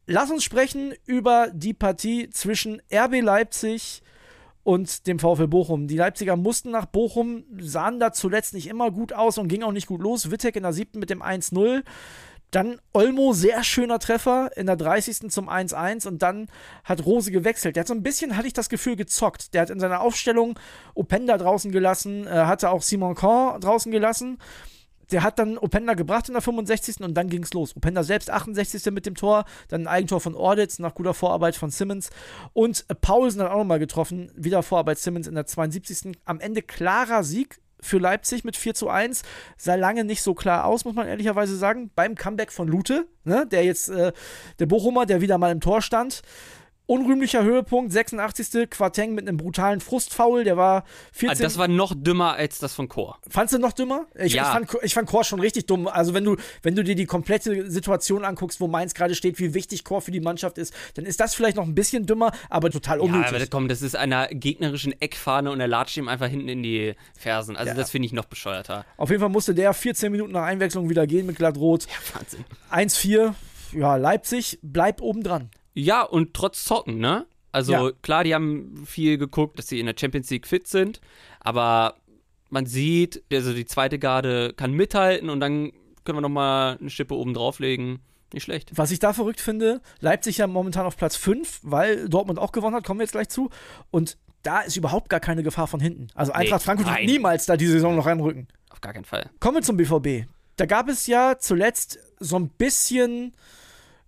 Lass 0.05 0.31
uns 0.31 0.43
sprechen 0.43 0.93
über 1.05 1.49
die 1.53 1.73
Partie 1.73 2.29
zwischen 2.29 2.81
RB 2.91 3.21
Leipzig 3.21 4.01
und 4.63 5.07
dem 5.07 5.19
VfL 5.19 5.47
Bochum. 5.47 5.87
Die 5.87 5.97
Leipziger 5.97 6.35
mussten 6.35 6.71
nach 6.71 6.85
Bochum, 6.85 7.45
sahen 7.59 7.99
da 7.99 8.11
zuletzt 8.11 8.53
nicht 8.53 8.67
immer 8.67 8.91
gut 8.91 9.13
aus 9.13 9.37
und 9.37 9.47
ging 9.47 9.63
auch 9.63 9.71
nicht 9.71 9.87
gut 9.87 10.01
los. 10.01 10.31
Wittek 10.31 10.55
in 10.55 10.63
der 10.63 10.73
siebten 10.73 10.99
mit 10.99 11.09
dem 11.09 11.21
1-0. 11.21 11.83
Dann 12.51 12.79
Olmo, 12.93 13.33
sehr 13.33 13.63
schöner 13.63 13.99
Treffer 13.99 14.51
in 14.55 14.67
der 14.67 14.77
30. 14.77 15.29
zum 15.29 15.49
1-1 15.49 16.07
und 16.07 16.21
dann 16.21 16.47
hat 16.83 17.05
Rose 17.05 17.31
gewechselt. 17.31 17.75
Der 17.75 17.81
hat 17.81 17.87
so 17.87 17.93
ein 17.93 18.03
bisschen, 18.03 18.37
hatte 18.37 18.47
ich 18.47 18.53
das 18.53 18.69
Gefühl, 18.69 18.95
gezockt. 18.95 19.53
Der 19.53 19.61
hat 19.61 19.69
in 19.69 19.79
seiner 19.79 20.01
Aufstellung 20.01 20.57
Openda 20.95 21.37
draußen 21.37 21.71
gelassen, 21.71 22.25
äh, 22.25 22.29
hatte 22.29 22.69
auch 22.69 22.81
Simon 22.81 23.15
Korn 23.15 23.59
draußen 23.59 23.91
gelassen. 23.91 24.37
Der 25.11 25.23
hat 25.23 25.39
dann 25.39 25.57
Openda 25.57 25.93
gebracht 25.93 26.27
in 26.27 26.33
der 26.33 26.41
65. 26.41 27.01
und 27.01 27.13
dann 27.13 27.29
ging 27.29 27.43
es 27.43 27.53
los. 27.53 27.75
Openda 27.75 28.03
selbst 28.03 28.29
68. 28.29 28.91
mit 28.91 29.05
dem 29.05 29.15
Tor, 29.15 29.45
dann 29.69 29.83
ein 29.83 29.87
Eigentor 29.87 30.19
von 30.19 30.35
Orditz 30.35 30.79
nach 30.79 30.95
guter 30.95 31.13
Vorarbeit 31.13 31.55
von 31.55 31.69
Simmons 31.69 32.09
und 32.53 32.85
Paulsen 33.01 33.41
hat 33.41 33.51
auch 33.51 33.59
nochmal 33.59 33.79
getroffen, 33.79 34.31
wieder 34.35 34.63
Vorarbeit 34.63 34.99
Simmons 34.99 35.27
in 35.27 35.35
der 35.35 35.45
72. 35.45 36.17
Am 36.25 36.39
Ende 36.39 36.61
klarer 36.61 37.23
Sieg 37.23 37.61
für 37.79 37.99
Leipzig 37.99 38.43
mit 38.43 38.55
4 38.55 38.73
zu 38.73 38.89
1. 38.89 39.23
Sah 39.57 39.75
lange 39.75 40.03
nicht 40.03 40.21
so 40.21 40.33
klar 40.33 40.65
aus, 40.65 40.85
muss 40.85 40.95
man 40.95 41.07
ehrlicherweise 41.07 41.55
sagen. 41.55 41.91
Beim 41.95 42.15
Comeback 42.15 42.51
von 42.51 42.67
Lute, 42.67 43.07
ne, 43.23 43.47
der 43.47 43.63
jetzt, 43.63 43.89
äh, 43.89 44.11
der 44.59 44.65
Bochumer, 44.65 45.05
der 45.05 45.21
wieder 45.21 45.37
mal 45.37 45.51
im 45.51 45.61
Tor 45.61 45.81
stand. 45.81 46.21
Unrühmlicher 46.87 47.43
Höhepunkt, 47.43 47.91
86. 47.91 48.69
Quarteng 48.69 49.13
mit 49.13 49.27
einem 49.27 49.35
brutalen 49.37 49.81
Frustfoul, 49.81 50.45
der 50.45 50.55
war 50.55 50.85
14. 51.11 51.29
Also 51.29 51.43
das 51.43 51.57
war 51.57 51.67
noch 51.67 51.93
dümmer 51.93 52.33
als 52.35 52.59
das 52.59 52.73
von 52.73 52.87
Chor. 52.87 53.19
Fandst 53.29 53.53
du 53.53 53.59
noch 53.59 53.73
dümmer? 53.73 54.05
Ich, 54.15 54.33
Ja. 54.33 54.43
ich, 54.43 54.47
fand, 54.49 54.83
ich 54.83 54.93
fand 54.93 55.09
Chor 55.09 55.25
schon 55.25 55.41
richtig 55.41 55.65
dumm. 55.65 55.87
Also 55.87 56.13
wenn 56.13 56.23
du, 56.23 56.37
wenn 56.63 56.75
du 56.75 56.83
dir 56.85 56.95
die 56.95 57.05
komplette 57.05 57.69
Situation 57.69 58.23
anguckst, 58.23 58.61
wo 58.61 58.67
Mainz 58.69 58.93
gerade 58.93 59.15
steht, 59.15 59.37
wie 59.39 59.53
wichtig 59.53 59.83
Chor 59.83 60.01
für 60.01 60.11
die 60.11 60.21
Mannschaft 60.21 60.57
ist, 60.57 60.73
dann 60.95 61.05
ist 61.05 61.19
das 61.19 61.35
vielleicht 61.35 61.57
noch 61.57 61.65
ein 61.65 61.75
bisschen 61.75 62.05
dümmer, 62.05 62.31
aber 62.49 62.71
total 62.71 62.99
Ja, 62.99 63.03
unnötig. 63.03 63.35
aber 63.35 63.45
komm, 63.47 63.67
das 63.67 63.81
ist 63.81 63.97
einer 63.97 64.27
gegnerischen 64.29 64.93
Eckfahne 65.01 65.51
und 65.51 65.59
er 65.59 65.67
latscht 65.67 65.97
ihm 65.97 66.07
einfach 66.07 66.27
hinten 66.29 66.47
in 66.47 66.63
die 66.63 66.95
Fersen. 67.19 67.57
Also 67.57 67.71
Ja. 67.71 67.75
das 67.75 67.91
finde 67.91 68.05
ich 68.05 68.13
noch 68.13 68.25
bescheuerter. 68.25 68.85
Auf 68.95 69.09
jeden 69.09 69.19
Fall 69.19 69.29
musste 69.29 69.53
der 69.53 69.73
14 69.73 70.09
Minuten 70.09 70.31
nach 70.31 70.43
Einwechslung 70.43 70.89
wieder 70.89 71.05
gehen 71.05 71.25
mit 71.25 71.35
Glattrot. 71.35 71.85
Wahnsinn. 72.13 72.45
1-4, 72.71 73.33
ja, 73.73 73.97
Leipzig 73.97 74.57
bleibt 74.61 75.01
oben 75.01 75.21
dran. 75.23 75.49
Ja, 75.79 76.01
und 76.01 76.33
trotz 76.33 76.63
Zocken, 76.63 76.97
ne? 76.97 77.27
Also 77.51 77.71
Ja. 77.71 77.91
klar, 78.01 78.23
die 78.23 78.33
haben 78.33 78.83
viel 78.87 79.17
geguckt, 79.17 79.59
dass 79.59 79.67
sie 79.67 79.79
in 79.79 79.85
der 79.85 79.95
Champions 79.97 80.29
League 80.31 80.47
fit 80.47 80.67
sind, 80.67 80.99
aber 81.39 81.95
man 82.49 82.65
sieht, 82.65 83.23
also 83.31 83.53
die 83.53 83.65
zweite 83.65 83.99
Garde 83.99 84.53
kann 84.55 84.71
mithalten 84.73 85.29
und 85.29 85.39
dann 85.39 85.71
können 86.03 86.17
wir 86.17 86.21
nochmal 86.21 86.77
eine 86.79 86.89
Schippe 86.89 87.13
oben 87.13 87.33
drauflegen. 87.33 87.99
Nicht 88.33 88.43
schlecht. 88.43 88.71
Was 88.75 88.89
ich 88.91 88.99
da 88.99 89.13
verrückt 89.13 89.39
finde, 89.39 89.81
Leipzig 89.99 90.37
ja 90.39 90.47
momentan 90.47 90.85
auf 90.85 90.97
Platz 90.97 91.15
5, 91.15 91.59
weil 91.63 92.09
Dortmund 92.09 92.39
auch 92.39 92.51
gewonnen 92.51 92.75
hat, 92.75 92.83
kommen 92.83 92.99
wir 92.99 93.03
jetzt 93.03 93.11
gleich 93.11 93.29
zu. 93.29 93.49
Und 93.91 94.17
da 94.43 94.61
ist 94.61 94.77
überhaupt 94.77 95.09
gar 95.09 95.19
keine 95.19 95.43
Gefahr 95.43 95.67
von 95.67 95.79
hinten. 95.79 96.07
Also 96.15 96.31
Eintracht 96.31 96.63
Frankfurt 96.63 96.89
wird 96.89 97.05
niemals 97.05 97.45
da 97.45 97.55
die 97.55 97.67
Saison 97.67 97.95
noch 97.95 98.05
reinrücken. 98.07 98.47
Auf 98.69 98.81
gar 98.81 98.93
keinen 98.93 99.05
Fall. 99.05 99.29
Kommen 99.39 99.57
wir 99.57 99.61
zum 99.61 99.77
BVB. 99.77 100.27
Da 100.55 100.65
gab 100.65 100.89
es 100.89 101.05
ja 101.07 101.37
zuletzt 101.37 101.99
so 102.19 102.37
ein 102.37 102.49
bisschen 102.49 103.33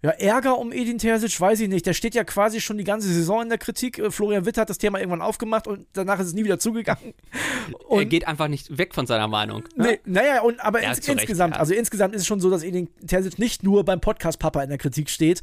ja, 0.02 0.12
Ärger 0.12 0.58
um 0.58 0.72
Edin 0.72 0.98
Terzic, 0.98 1.40
weiß 1.40 1.60
ich 1.60 1.68
nicht. 1.68 1.86
Der 1.86 1.94
steht 1.94 2.16
ja 2.16 2.24
quasi 2.24 2.62
schon 2.62 2.78
die 2.78 2.86
ganze 2.86 3.10
Saison 3.10 3.42
in 3.42 3.50
der 3.50 3.58
Kritik. 3.58 4.00
Äh, 4.00 4.12
Florian 4.12 4.46
Witt 4.46 4.58
hat 4.58 4.70
das 4.70 4.78
Thema 4.78 5.00
irgendwann 5.00 5.22
aufgemacht 5.22 5.68
und 5.68 5.88
danach 5.94 6.20
ist 6.20 6.28
es 6.28 6.34
nie 6.34 6.46
wieder 6.46 6.58
zugegangen. 6.58 7.14
er 7.72 7.90
Und 7.90 8.10
geht 8.10 8.28
einfach 8.28 8.48
nicht 8.48 8.78
weg 8.78 8.96
von 8.96 9.06
seiner 9.08 9.28
Meinung. 9.28 9.64
ne? 9.76 9.88
Nee, 9.92 10.00
naja, 10.06 10.42
und, 10.42 10.60
aber 10.62 10.82
Ja, 10.82 10.90
ins, 10.90 11.02
zu 11.02 11.12
Recht, 11.12 11.22
insgesamt, 11.22 11.56
ja. 11.56 11.60
also 11.60 11.74
insgesamt 11.74 12.16
ist 12.16 12.22
es 12.22 12.28
schon 12.28 12.40
so, 12.40 12.50
dass 12.50 12.64
Edin 12.64 12.88
Terzic 13.06 13.40
nicht 13.40 13.64
nur 13.64 13.84
beim 13.84 14.00
Podcast 14.00 14.40
Papa 14.40 14.64
in 14.64 14.70
der 14.70 14.78
Kritik 14.78 15.10
steht. 15.10 15.42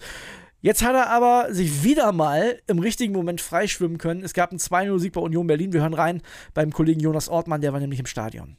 Jetzt 0.62 0.82
hat 0.82 0.94
er 0.94 1.10
aber 1.10 1.52
sich 1.52 1.84
wieder 1.84 2.12
mal 2.12 2.58
im 2.66 2.78
richtigen 2.78 3.12
Moment 3.12 3.42
freischwimmen 3.42 3.98
können. 3.98 4.24
Es 4.24 4.32
gab 4.32 4.50
einen 4.50 4.58
2-0-Sieg 4.58 5.12
bei 5.12 5.20
Union 5.20 5.46
Berlin. 5.46 5.74
Wir 5.74 5.82
hören 5.82 5.94
rein 5.94 6.22
beim 6.54 6.72
Kollegen 6.72 7.00
Jonas 7.00 7.28
Ortmann, 7.28 7.60
der 7.60 7.74
war 7.74 7.80
nämlich 7.80 8.00
im 8.00 8.06
Stadion. 8.06 8.56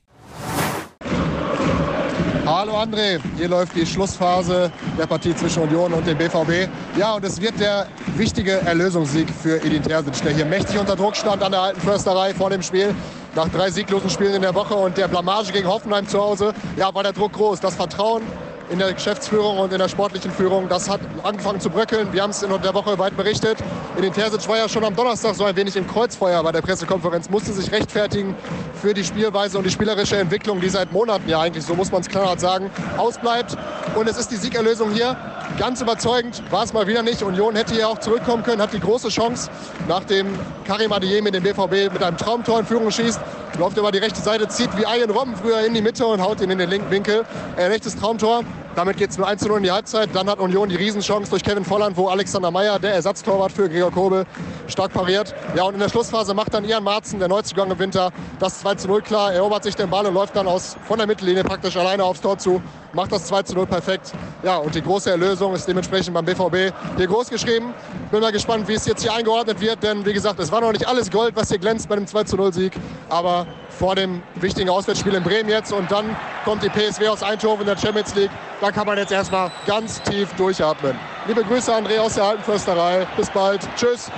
Hallo 2.48 2.78
André, 2.78 3.20
hier 3.36 3.50
läuft 3.50 3.76
die 3.76 3.86
Schlussphase 3.86 4.72
der 4.98 5.06
Partie 5.06 5.36
zwischen 5.36 5.64
Union 5.64 5.92
und 5.92 6.08
dem 6.08 6.18
BVB. 6.18 6.70
Ja, 6.98 7.16
und 7.16 7.26
es 7.26 7.42
wird 7.42 7.60
der 7.60 7.88
wichtige 8.16 8.62
Erlösungssieg 8.62 9.30
für 9.30 9.62
Edin 9.66 9.84
Terzic, 9.84 10.24
der 10.24 10.32
hier 10.32 10.46
mächtig 10.46 10.80
unter 10.80 10.96
Druck 10.96 11.18
stand 11.18 11.44
an 11.44 11.52
der 11.52 11.60
alten 11.60 11.82
Försterei 11.82 12.34
vor 12.34 12.50
dem 12.50 12.64
Spiel. 12.64 12.96
Nach 13.36 13.50
drei 13.50 13.70
sieglosen 13.70 14.10
Spielen 14.10 14.36
in 14.36 14.44
der 14.44 14.56
Woche 14.56 14.76
und 14.76 14.98
der 14.98 15.10
Blamage 15.10 15.52
gegen 15.52 15.68
Hoffenheim 15.68 16.08
zu 16.08 16.22
Hause, 16.22 16.54
ja, 16.78 16.96
war 16.96 17.04
der 17.04 17.12
Druck 17.12 17.34
groß. 17.34 17.60
Das 17.60 17.76
Vertrauen 17.76 18.24
in 18.70 18.80
der 18.80 18.94
Geschäftsführung 18.94 19.60
und 19.60 19.72
in 19.72 19.80
der 19.80 19.90
sportlichen 19.90 20.32
Führung. 20.32 20.68
Das 20.68 20.90
hat 20.90 21.00
angefangen 21.24 21.60
zu 21.60 21.70
bröckeln. 21.70 22.12
Wir 22.12 22.24
haben 22.24 22.32
es 22.32 22.44
in 22.44 22.50
der 22.50 22.74
Woche 22.74 22.98
weit 23.00 23.16
berichtet. 23.16 23.58
Edin 23.98 24.14
Terzic 24.14 24.48
war 24.48 24.58
ja 24.58 24.70
schon 24.70 24.84
am 24.84 24.96
Donnerstag 24.96 25.36
so 25.36 25.46
ein 25.46 25.56
wenig 25.56 25.76
im 25.76 25.88
Kreuzfeuer 25.88 26.44
bei 26.44 26.52
der 26.52 26.62
Pressekonferenz, 26.62 27.30
musste 27.30 27.54
sich 27.54 27.72
rechtfertigen 27.72 28.36
für 28.82 28.94
die 28.94 29.04
Spielweise 29.04 29.58
und 29.58 29.64
die 29.64 29.72
spielerische 29.72 30.18
Entwicklung, 30.18 30.62
die 30.62 30.70
seit 30.70 30.92
Monaten 30.92 31.28
ja 31.30 31.42
eigentlich, 31.42 31.66
so 31.66 31.76
muss 31.76 31.92
man 31.92 32.02
es 32.02 32.08
klar 32.08 32.38
sagen, 32.38 32.70
ausbleibt. 32.98 33.58
Und 33.96 34.08
es 34.08 34.18
ist 34.18 34.32
die 34.32 34.36
Siegerlösung 34.36 34.92
hier. 34.92 35.16
Ganz 35.58 35.82
überzeugend 35.82 36.44
war 36.52 36.64
es 36.64 36.74
mal 36.74 36.86
wieder 36.86 37.02
nicht. 37.02 37.24
Union 37.24 37.56
hätte 37.56 37.74
hier 37.74 37.90
auch 37.90 38.00
zurückkommen 38.00 38.44
können, 38.44 38.62
hat 38.62 38.74
die 38.74 38.80
große 38.80 39.10
Chance, 39.10 39.50
nachdem 39.88 40.28
Karim 40.66 40.92
Adeyemi 40.92 41.32
den 41.32 41.42
BVB 41.42 41.92
mit 41.92 42.04
einem 42.04 42.18
Traumtor 42.18 42.60
in 42.60 42.66
Führung 42.66 42.92
schießt, 42.92 43.20
läuft 43.58 43.78
über 43.78 43.92
die 43.92 43.98
rechte 43.98 44.22
Seite, 44.22 44.48
zieht 44.48 44.70
wie 44.78 44.84
Ian 44.84 45.10
Robben 45.10 45.36
früher 45.36 45.66
in 45.66 45.74
die 45.74 45.82
Mitte 45.82 46.06
und 46.06 46.22
haut 46.22 46.42
ihn 46.42 46.52
in 46.52 46.60
den 46.60 46.70
linken 46.70 46.92
Winkel. 46.92 47.26
Ein 47.56 47.72
rechtes 47.72 47.96
Traumtor. 47.96 48.44
Damit 48.78 48.98
geht 48.98 49.10
es 49.10 49.18
nur 49.18 49.28
1 49.28 49.42
zu 49.42 49.48
0 49.48 49.58
in 49.58 49.64
die 49.64 49.72
Halbzeit. 49.72 50.10
Dann 50.14 50.30
hat 50.30 50.40
Union 50.40 50.70
die 50.70 50.76
Riesenchance 50.76 51.32
durch 51.32 51.44
Kevin 51.44 51.66
Volland, 51.66 51.98
wo 51.98 52.10
Alexander 52.10 52.52
Meyer, 52.52 52.78
der 52.78 52.94
Ersatztorwart 52.94 53.52
für 53.52 53.68
Gregor 53.68 53.92
Kobel, 53.92 54.26
stark 54.68 54.94
pariert. 54.94 55.34
Ja, 55.56 55.64
und 55.64 55.74
in 55.74 55.80
der 55.80 55.90
Schlussphase 55.90 56.36
macht 56.36 56.54
dann 56.54 56.64
Ian 56.64 56.84
Marzen, 56.84 57.18
der 57.18 57.28
Neuzugang 57.28 57.72
im 57.72 57.80
Winter, 57.80 58.12
das 58.38 58.60
2 58.60 58.76
zu 58.76 58.88
0 58.88 59.02
klar, 59.02 59.34
erobert 59.34 59.64
sich 59.64 59.76
den 59.76 59.90
Ball 59.90 60.06
und 60.06 60.14
läuft 60.14 60.36
dann 60.36 60.48
aus, 60.48 60.78
von 60.88 61.00
der 61.00 61.08
Mittellinie 61.08 61.44
praktisch 61.44 61.76
alleine 61.76 62.04
aufs 62.04 62.22
Tor 62.22 62.38
zu, 62.38 62.62
macht 62.94 63.12
das 63.12 63.26
2 63.26 63.42
zu 63.44 63.56
0 63.56 63.66
perfekt. 63.66 64.14
Ja, 64.44 64.58
und 64.58 64.76
die 64.76 64.82
große 64.84 65.10
Erlösung 65.10 65.56
ist 65.56 65.68
dementsprechend 65.68 66.14
beim 66.14 66.26
BVB 66.26 66.72
hier 66.98 67.08
groß 67.08 67.30
geschrieben. 67.30 67.74
Bin 68.12 68.22
mal 68.22 68.32
gespannt, 68.32 68.68
wie 68.68 68.74
es 68.74 68.86
jetzt 68.86 69.02
hier 69.02 69.14
eingeordnet 69.14 69.60
wird, 69.60 69.82
denn 69.82 70.06
wie 70.06 70.14
gesagt, 70.14 70.40
es 70.40 70.52
war 70.52 70.62
noch 70.62 70.72
nicht 70.72 70.88
alles 70.88 71.10
Gold, 71.10 71.36
was 71.36 71.50
hier 71.50 71.58
glänzt 71.58 71.90
bei 71.90 71.96
dem 71.96 72.06
2 72.06 72.24
zu 72.26 72.38
0 72.38 72.54
Sieg, 72.54 72.74
aber 73.10 73.48
vor 73.78 73.96
dem 73.96 74.24
wichtigen 74.36 74.70
Auswärtsspiel 74.70 75.14
in 75.14 75.24
Bremen 75.24 75.50
jetzt 75.50 75.72
und 75.72 75.92
dann 75.92 76.16
kommt 76.44 76.64
die 76.64 76.70
PSW 76.70 77.08
aus 77.10 77.22
Eindhoven 77.22 77.62
in 77.62 77.68
der 77.68 77.78
Champions 77.78 78.16
League. 78.16 78.32
Da 78.60 78.72
kann 78.72 78.88
man 78.88 78.98
jetzt 78.98 79.12
erstmal 79.12 79.52
ganz 79.68 80.02
tief 80.02 80.34
durchatmen. 80.34 80.96
Liebe 81.28 81.44
Grüße, 81.44 81.72
André 81.72 82.00
aus 82.00 82.16
der 82.16 82.24
Alten 82.24 82.44
Försterei. 82.44 83.08
Bis 83.16 83.30
bald. 83.30 83.62
Tschüss. 83.76 84.12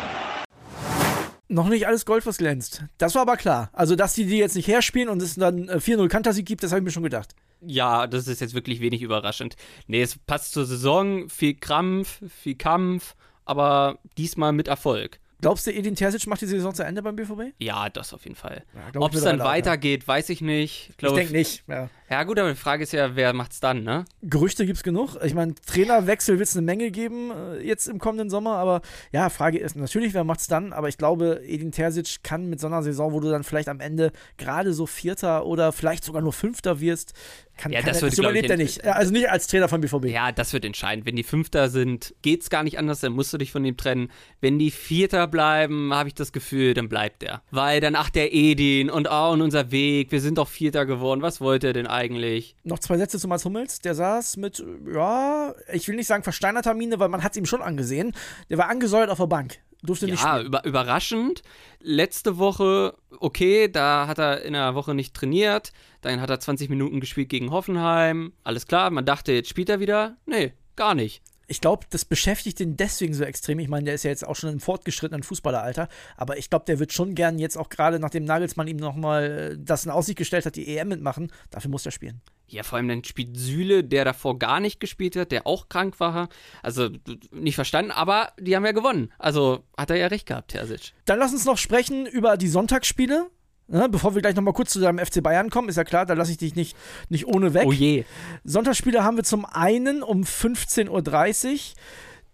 Noch 1.49 1.67
nicht 1.67 1.87
alles 1.87 2.05
Gold, 2.05 2.25
was 2.25 2.37
glänzt. 2.37 2.83
Das 2.97 3.15
war 3.15 3.23
aber 3.23 3.35
klar. 3.35 3.69
Also, 3.73 3.95
dass 3.95 4.13
die 4.13 4.25
die 4.25 4.37
jetzt 4.37 4.55
nicht 4.55 4.67
herspielen 4.67 5.09
und 5.09 5.21
es 5.21 5.35
dann 5.35 5.69
4-0 5.69 6.07
Kantersieg 6.07 6.45
gibt, 6.45 6.63
das 6.63 6.71
habe 6.71 6.79
ich 6.79 6.85
mir 6.85 6.91
schon 6.91 7.03
gedacht. 7.03 7.35
Ja, 7.61 8.07
das 8.07 8.27
ist 8.27 8.39
jetzt 8.39 8.53
wirklich 8.53 8.79
wenig 8.79 9.01
überraschend. 9.01 9.55
Nee, 9.87 10.01
es 10.01 10.17
passt 10.17 10.53
zur 10.53 10.65
Saison. 10.65 11.27
Viel 11.27 11.55
Krampf, 11.55 12.21
viel 12.41 12.55
Kampf, 12.55 13.15
aber 13.45 13.97
diesmal 14.17 14.53
mit 14.53 14.67
Erfolg. 14.69 15.19
Glaubst 15.41 15.65
du, 15.65 15.71
Edin 15.71 15.95
Terzic 15.95 16.27
macht 16.27 16.41
die 16.41 16.47
Saison 16.47 16.73
zu 16.73 16.83
Ende 16.83 17.01
beim 17.01 17.15
BVB? 17.15 17.53
Ja, 17.59 17.89
das 17.89 18.13
auf 18.13 18.23
jeden 18.23 18.35
Fall. 18.35 18.63
Ja, 18.73 18.99
Ob 18.99 19.13
es 19.13 19.23
dann 19.23 19.39
weitergeht, 19.39 20.05
weiß 20.05 20.29
ich 20.29 20.41
nicht. 20.41 20.91
Ich, 20.97 21.03
ich 21.03 21.13
denke 21.13 21.31
nicht. 21.31 21.63
Ja. 21.67 21.89
ja. 22.09 22.23
gut, 22.23 22.37
aber 22.39 22.49
die 22.49 22.55
Frage 22.55 22.83
ist 22.83 22.91
ja, 22.91 23.15
wer 23.15 23.31
macht's 23.31 23.61
dann, 23.61 23.83
ne? 23.83 24.03
Gerüchte 24.21 24.65
gibt's 24.65 24.83
genug. 24.83 25.17
Ich 25.23 25.33
meine, 25.33 25.55
Trainerwechsel 25.55 26.39
wird 26.39 26.49
es 26.49 26.57
eine 26.57 26.65
Menge 26.65 26.91
geben 26.91 27.31
äh, 27.31 27.59
jetzt 27.65 27.87
im 27.87 27.99
kommenden 27.99 28.29
Sommer, 28.29 28.57
aber 28.57 28.81
ja, 29.13 29.29
Frage 29.29 29.59
ist 29.59 29.77
natürlich, 29.77 30.13
wer 30.13 30.25
macht's 30.25 30.47
dann? 30.47 30.73
Aber 30.73 30.89
ich 30.89 30.97
glaube, 30.97 31.41
Edin 31.45 31.71
Terzic 31.71 32.21
kann 32.21 32.49
mit 32.49 32.59
so 32.59 32.67
einer 32.67 32.83
Saison, 32.83 33.13
wo 33.13 33.21
du 33.21 33.29
dann 33.29 33.45
vielleicht 33.45 33.69
am 33.69 33.79
Ende 33.79 34.11
gerade 34.37 34.73
so 34.73 34.85
Vierter 34.85 35.45
oder 35.45 35.71
vielleicht 35.71 36.03
sogar 36.03 36.21
nur 36.21 36.33
Fünfter 36.33 36.81
wirst, 36.81 37.13
kann, 37.59 37.71
ja, 37.71 37.81
kann 37.81 37.89
das, 37.89 38.01
wird, 38.01 38.13
das 38.13 38.19
überlebt 38.19 38.49
er 38.49 38.57
nicht. 38.57 38.83
Also 38.85 39.11
nicht 39.11 39.29
als 39.29 39.47
Trainer 39.47 39.67
von 39.67 39.81
BVB. 39.81 40.05
Ja, 40.05 40.31
das 40.31 40.53
wird 40.53 40.65
entscheidend. 40.65 41.05
Wenn 41.05 41.15
die 41.15 41.23
Fünfter 41.23 41.69
sind, 41.69 42.15
geht's 42.21 42.49
gar 42.49 42.63
nicht 42.63 42.79
anders, 42.79 43.01
dann 43.01 43.13
musst 43.13 43.33
du 43.33 43.37
dich 43.37 43.51
von 43.51 43.63
ihm 43.65 43.77
trennen. 43.77 44.09
Wenn 44.41 44.57
die 44.57 44.71
Vierter 44.71 45.27
bleiben, 45.27 45.93
habe 45.93 46.09
ich 46.09 46.15
das 46.15 46.31
Gefühl, 46.31 46.73
dann 46.73 46.89
bleibt 46.89 47.23
er. 47.23 47.41
Weil 47.51 47.81
dann, 47.81 47.95
ach, 47.95 48.09
der 48.09 48.33
Edin 48.33 48.89
und 48.89 49.07
oh, 49.11 49.31
und 49.31 49.41
unser 49.41 49.71
Weg, 49.71 50.11
wir 50.11 50.21
sind 50.21 50.37
doch 50.37 50.47
Vierter 50.47 50.85
geworden. 50.85 51.21
Was 51.21 51.41
wollte 51.41 51.67
er 51.67 51.73
denn 51.73 51.87
eigentlich? 51.87 52.55
Noch 52.63 52.79
zwei 52.79 52.97
Sätze 52.97 53.19
zu 53.19 53.27
Mats 53.27 53.45
Hummels. 53.45 53.79
Der 53.81 53.95
saß 53.95 54.37
mit, 54.37 54.63
ja, 54.91 55.53
ich 55.73 55.87
will 55.87 55.95
nicht 55.95 56.07
sagen 56.07 56.23
versteinerter 56.23 56.73
Miene, 56.73 56.99
weil 56.99 57.09
man 57.09 57.23
hat 57.23 57.33
es 57.33 57.37
ihm 57.37 57.45
schon 57.45 57.61
angesehen. 57.61 58.13
Der 58.49 58.57
war 58.57 58.69
angesäuert 58.69 59.09
auf 59.09 59.17
der 59.17 59.27
Bank 59.27 59.59
durfte 59.83 60.05
ja, 60.05 60.11
nicht 60.11 60.21
spielen. 60.21 60.45
Über, 60.45 60.65
überraschend. 60.65 61.41
Letzte 61.81 62.37
Woche, 62.37 62.95
okay, 63.19 63.69
da 63.69 64.07
hat 64.07 64.19
er 64.19 64.41
in 64.43 64.53
der 64.53 64.75
Woche 64.75 64.93
nicht 64.93 65.13
trainiert. 65.13 65.71
Dann 66.01 66.21
hat 66.21 66.29
er 66.29 66.39
20 66.39 66.69
Minuten 66.69 66.99
gespielt 66.99 67.29
gegen 67.29 67.51
Hoffenheim. 67.51 68.33
Alles 68.43 68.67
klar, 68.67 68.89
man 68.89 69.05
dachte, 69.05 69.31
jetzt 69.31 69.49
spielt 69.49 69.69
er 69.69 69.79
wieder. 69.79 70.17
Nee, 70.25 70.53
gar 70.75 70.95
nicht. 70.95 71.21
Ich 71.49 71.61
glaube, 71.61 71.85
das 71.89 72.05
beschäftigt 72.05 72.59
ihn 72.59 72.77
deswegen 72.77 73.15
so 73.15 73.23
extrem. 73.23 73.57
Ich 73.57 73.69
meine, 73.69 73.85
der 73.85 73.95
ist 73.95 74.03
ja 74.03 74.11
jetzt 74.11 74.25
auch 74.25 74.35
schon 74.35 74.51
im 74.51 74.59
fortgeschrittenen 74.59 75.23
Fußballeralter. 75.23 75.89
Aber 76.15 76.37
ich 76.37 76.51
glaube, 76.51 76.65
der 76.65 76.77
wird 76.77 76.93
schon 76.93 77.15
gern 77.15 77.39
jetzt 77.39 77.57
auch 77.57 77.69
gerade, 77.69 77.99
nachdem 77.99 78.23
Nagelsmann 78.23 78.67
ihm 78.67 78.77
nochmal 78.77 79.53
äh, 79.53 79.57
das 79.59 79.83
in 79.83 79.91
Aussicht 79.91 80.19
gestellt 80.19 80.45
hat, 80.45 80.55
die 80.55 80.77
EM 80.77 80.89
mitmachen. 80.89 81.31
Dafür 81.49 81.71
muss 81.71 81.87
er 81.87 81.91
spielen. 81.91 82.21
Ja, 82.47 82.61
vor 82.61 82.77
allem 82.77 82.87
dann 82.87 83.03
spielt 83.03 83.35
Süle, 83.35 83.83
der 83.83 84.05
davor 84.05 84.37
gar 84.37 84.59
nicht 84.59 84.79
gespielt 84.79 85.15
hat, 85.15 85.31
der 85.31 85.47
auch 85.47 85.69
krank 85.69 85.99
war. 85.99 86.29
Also 86.61 86.89
nicht 87.31 87.55
verstanden, 87.55 87.91
aber 87.91 88.33
die 88.39 88.55
haben 88.55 88.65
ja 88.65 88.71
gewonnen. 88.71 89.11
Also 89.17 89.63
hat 89.75 89.89
er 89.89 89.97
ja 89.97 90.07
recht 90.07 90.27
gehabt, 90.27 90.51
Terzic. 90.51 90.93
Dann 91.05 91.19
lass 91.19 91.33
uns 91.33 91.45
noch 91.45 91.57
sprechen 91.57 92.05
über 92.05 92.37
die 92.37 92.47
Sonntagsspiele. 92.47 93.29
Ne, 93.71 93.87
bevor 93.87 94.15
wir 94.15 94.21
gleich 94.21 94.35
nochmal 94.35 94.53
kurz 94.53 94.71
zu 94.71 94.79
deinem 94.79 94.97
FC 94.97 95.21
Bayern 95.21 95.51
kommen, 95.51 95.69
ist 95.69 95.75
ja 95.75 95.83
klar, 95.83 96.07
da 96.07 96.15
lasse 96.15 96.31
ich 96.31 96.37
dich 96.37 96.55
nicht, 96.55 96.75
nicht 97.09 97.27
ohne 97.27 97.53
weg. 97.53 97.65
Oh 97.67 97.71
je. 97.71 98.03
Sonntagsspiele 98.43 99.03
haben 99.03 99.15
wir 99.15 99.23
zum 99.23 99.45
einen 99.45 100.01
um 100.01 100.23
15.30 100.23 100.89
Uhr 100.89 101.59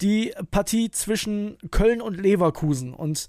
die 0.01 0.33
Partie 0.51 0.91
zwischen 0.91 1.57
Köln 1.71 2.01
und 2.01 2.15
Leverkusen. 2.15 2.93
Und 2.93 3.27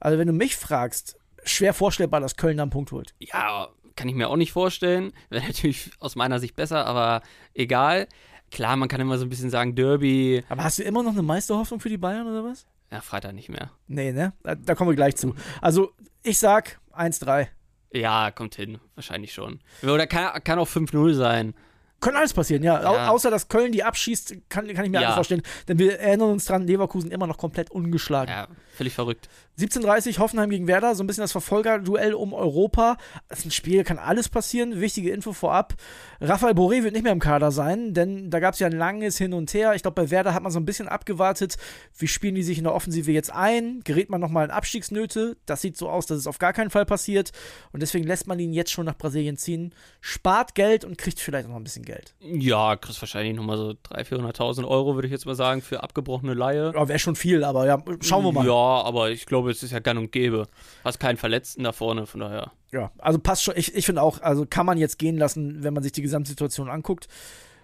also 0.00 0.18
wenn 0.18 0.26
du 0.26 0.32
mich 0.32 0.56
fragst, 0.56 1.18
schwer 1.44 1.72
vorstellbar, 1.72 2.20
dass 2.20 2.36
Köln 2.36 2.56
da 2.56 2.64
einen 2.64 2.70
Punkt 2.70 2.90
holt. 2.90 3.14
Ja, 3.20 3.68
kann 3.94 4.08
ich 4.08 4.16
mir 4.16 4.28
auch 4.28 4.36
nicht 4.36 4.52
vorstellen. 4.52 5.12
Wäre 5.30 5.46
natürlich 5.46 5.90
aus 6.00 6.16
meiner 6.16 6.40
Sicht 6.40 6.56
besser, 6.56 6.84
aber 6.84 7.22
egal. 7.54 8.08
Klar, 8.50 8.76
man 8.76 8.88
kann 8.88 9.00
immer 9.00 9.18
so 9.18 9.24
ein 9.24 9.28
bisschen 9.28 9.50
sagen, 9.50 9.74
Derby. 9.74 10.44
Aber 10.48 10.64
hast 10.64 10.78
du 10.78 10.82
immer 10.82 11.02
noch 11.02 11.12
eine 11.12 11.22
Meisterhoffnung 11.22 11.80
für 11.80 11.88
die 11.88 11.96
Bayern 11.96 12.26
oder 12.26 12.44
was? 12.44 12.66
Ja, 12.90 13.00
Freitag 13.00 13.34
nicht 13.34 13.48
mehr. 13.48 13.70
Nee, 13.88 14.12
ne? 14.12 14.32
Da, 14.42 14.54
da 14.54 14.74
kommen 14.74 14.90
wir 14.90 14.96
gleich 14.96 15.16
zu. 15.16 15.34
Also, 15.60 15.92
ich 16.22 16.38
sag 16.38 16.80
1-3. 16.92 17.48
Ja, 17.92 18.30
kommt 18.30 18.54
hin. 18.54 18.78
Wahrscheinlich 18.94 19.32
schon. 19.32 19.60
Oder 19.82 20.06
kann, 20.06 20.42
kann 20.44 20.58
auch 20.58 20.68
5-0 20.68 21.14
sein. 21.14 21.54
Können 22.00 22.18
alles 22.18 22.34
passieren, 22.34 22.62
ja. 22.62 22.82
ja. 22.82 23.08
außer 23.08 23.30
dass 23.30 23.48
Köln 23.48 23.72
die 23.72 23.82
abschießt, 23.82 24.48
kann, 24.48 24.72
kann 24.74 24.84
ich 24.84 24.90
mir 24.90 25.00
ja. 25.00 25.06
alles 25.06 25.14
vorstellen. 25.14 25.42
Denn 25.66 25.78
wir 25.78 25.98
erinnern 25.98 26.30
uns 26.30 26.44
dran, 26.44 26.66
Leverkusen 26.66 27.10
immer 27.10 27.26
noch 27.26 27.38
komplett 27.38 27.70
ungeschlagen. 27.70 28.30
Ja, 28.30 28.48
völlig 28.74 28.94
verrückt. 28.94 29.28
17.30 29.58 30.18
Hoffenheim 30.18 30.50
gegen 30.50 30.66
Werder, 30.66 30.94
so 30.94 31.02
ein 31.02 31.06
bisschen 31.06 31.22
das 31.22 31.32
Verfolgerduell 31.32 32.12
um 32.12 32.34
Europa. 32.34 32.98
Das 33.28 33.38
ist 33.38 33.46
ein 33.46 33.50
Spiel, 33.50 33.84
kann 33.84 33.98
alles 33.98 34.28
passieren. 34.28 34.80
Wichtige 34.80 35.10
Info 35.10 35.32
vorab. 35.32 35.74
Rafael 36.20 36.52
Boré 36.52 36.84
wird 36.84 36.92
nicht 36.92 37.02
mehr 37.02 37.12
im 37.12 37.20
Kader 37.20 37.50
sein, 37.50 37.94
denn 37.94 38.28
da 38.30 38.38
gab 38.38 38.52
es 38.52 38.60
ja 38.60 38.66
ein 38.66 38.76
langes 38.76 39.16
Hin 39.16 39.32
und 39.32 39.52
Her. 39.54 39.74
Ich 39.74 39.80
glaube, 39.80 40.02
bei 40.02 40.10
Werder 40.10 40.34
hat 40.34 40.42
man 40.42 40.52
so 40.52 40.60
ein 40.60 40.66
bisschen 40.66 40.88
abgewartet, 40.88 41.56
wie 41.96 42.08
spielen 42.08 42.34
die 42.34 42.42
sich 42.42 42.58
in 42.58 42.64
der 42.64 42.74
Offensive 42.74 43.10
jetzt 43.10 43.32
ein? 43.32 43.80
Gerät 43.84 44.10
man 44.10 44.20
nochmal 44.20 44.44
in 44.44 44.50
Abstiegsnöte? 44.50 45.38
Das 45.46 45.62
sieht 45.62 45.78
so 45.78 45.88
aus, 45.88 46.04
dass 46.04 46.18
es 46.18 46.26
auf 46.26 46.38
gar 46.38 46.52
keinen 46.52 46.70
Fall 46.70 46.84
passiert. 46.84 47.32
Und 47.72 47.80
deswegen 47.80 48.06
lässt 48.06 48.26
man 48.26 48.38
ihn 48.38 48.52
jetzt 48.52 48.72
schon 48.72 48.84
nach 48.84 48.98
Brasilien 48.98 49.38
ziehen, 49.38 49.74
spart 50.02 50.54
Geld 50.54 50.84
und 50.84 50.98
kriegt 50.98 51.18
vielleicht 51.18 51.48
noch 51.48 51.56
ein 51.56 51.64
bisschen 51.64 51.85
Geld. 51.86 52.14
Ja, 52.20 52.76
kriegst 52.76 53.00
wahrscheinlich 53.00 53.34
nochmal 53.34 53.56
so 53.56 53.70
300.000, 53.70 54.34
400.000 54.34 54.68
Euro, 54.68 54.94
würde 54.94 55.08
ich 55.08 55.12
jetzt 55.12 55.24
mal 55.24 55.34
sagen, 55.34 55.62
für 55.62 55.82
abgebrochene 55.82 56.34
Laie. 56.34 56.72
Ja, 56.74 56.88
wäre 56.88 56.98
schon 56.98 57.16
viel, 57.16 57.42
aber 57.42 57.66
ja, 57.66 57.82
schauen 58.00 58.24
wir 58.24 58.32
mal. 58.32 58.44
Ja, 58.46 58.52
aber 58.52 59.10
ich 59.10 59.24
glaube, 59.24 59.50
es 59.50 59.62
ist 59.62 59.70
ja 59.70 59.78
gang 59.78 59.98
und 59.98 60.12
gäbe. 60.12 60.46
Hast 60.84 61.00
keinen 61.00 61.16
Verletzten 61.16 61.64
da 61.64 61.72
vorne, 61.72 62.06
von 62.06 62.20
daher. 62.20 62.52
Ja, 62.72 62.90
also 62.98 63.18
passt 63.18 63.44
schon. 63.44 63.54
Ich, 63.56 63.74
ich 63.74 63.86
finde 63.86 64.02
auch, 64.02 64.20
also 64.20 64.44
kann 64.44 64.66
man 64.66 64.76
jetzt 64.76 64.98
gehen 64.98 65.16
lassen, 65.16 65.62
wenn 65.62 65.72
man 65.72 65.82
sich 65.82 65.92
die 65.92 66.02
Gesamtsituation 66.02 66.68
anguckt. 66.68 67.08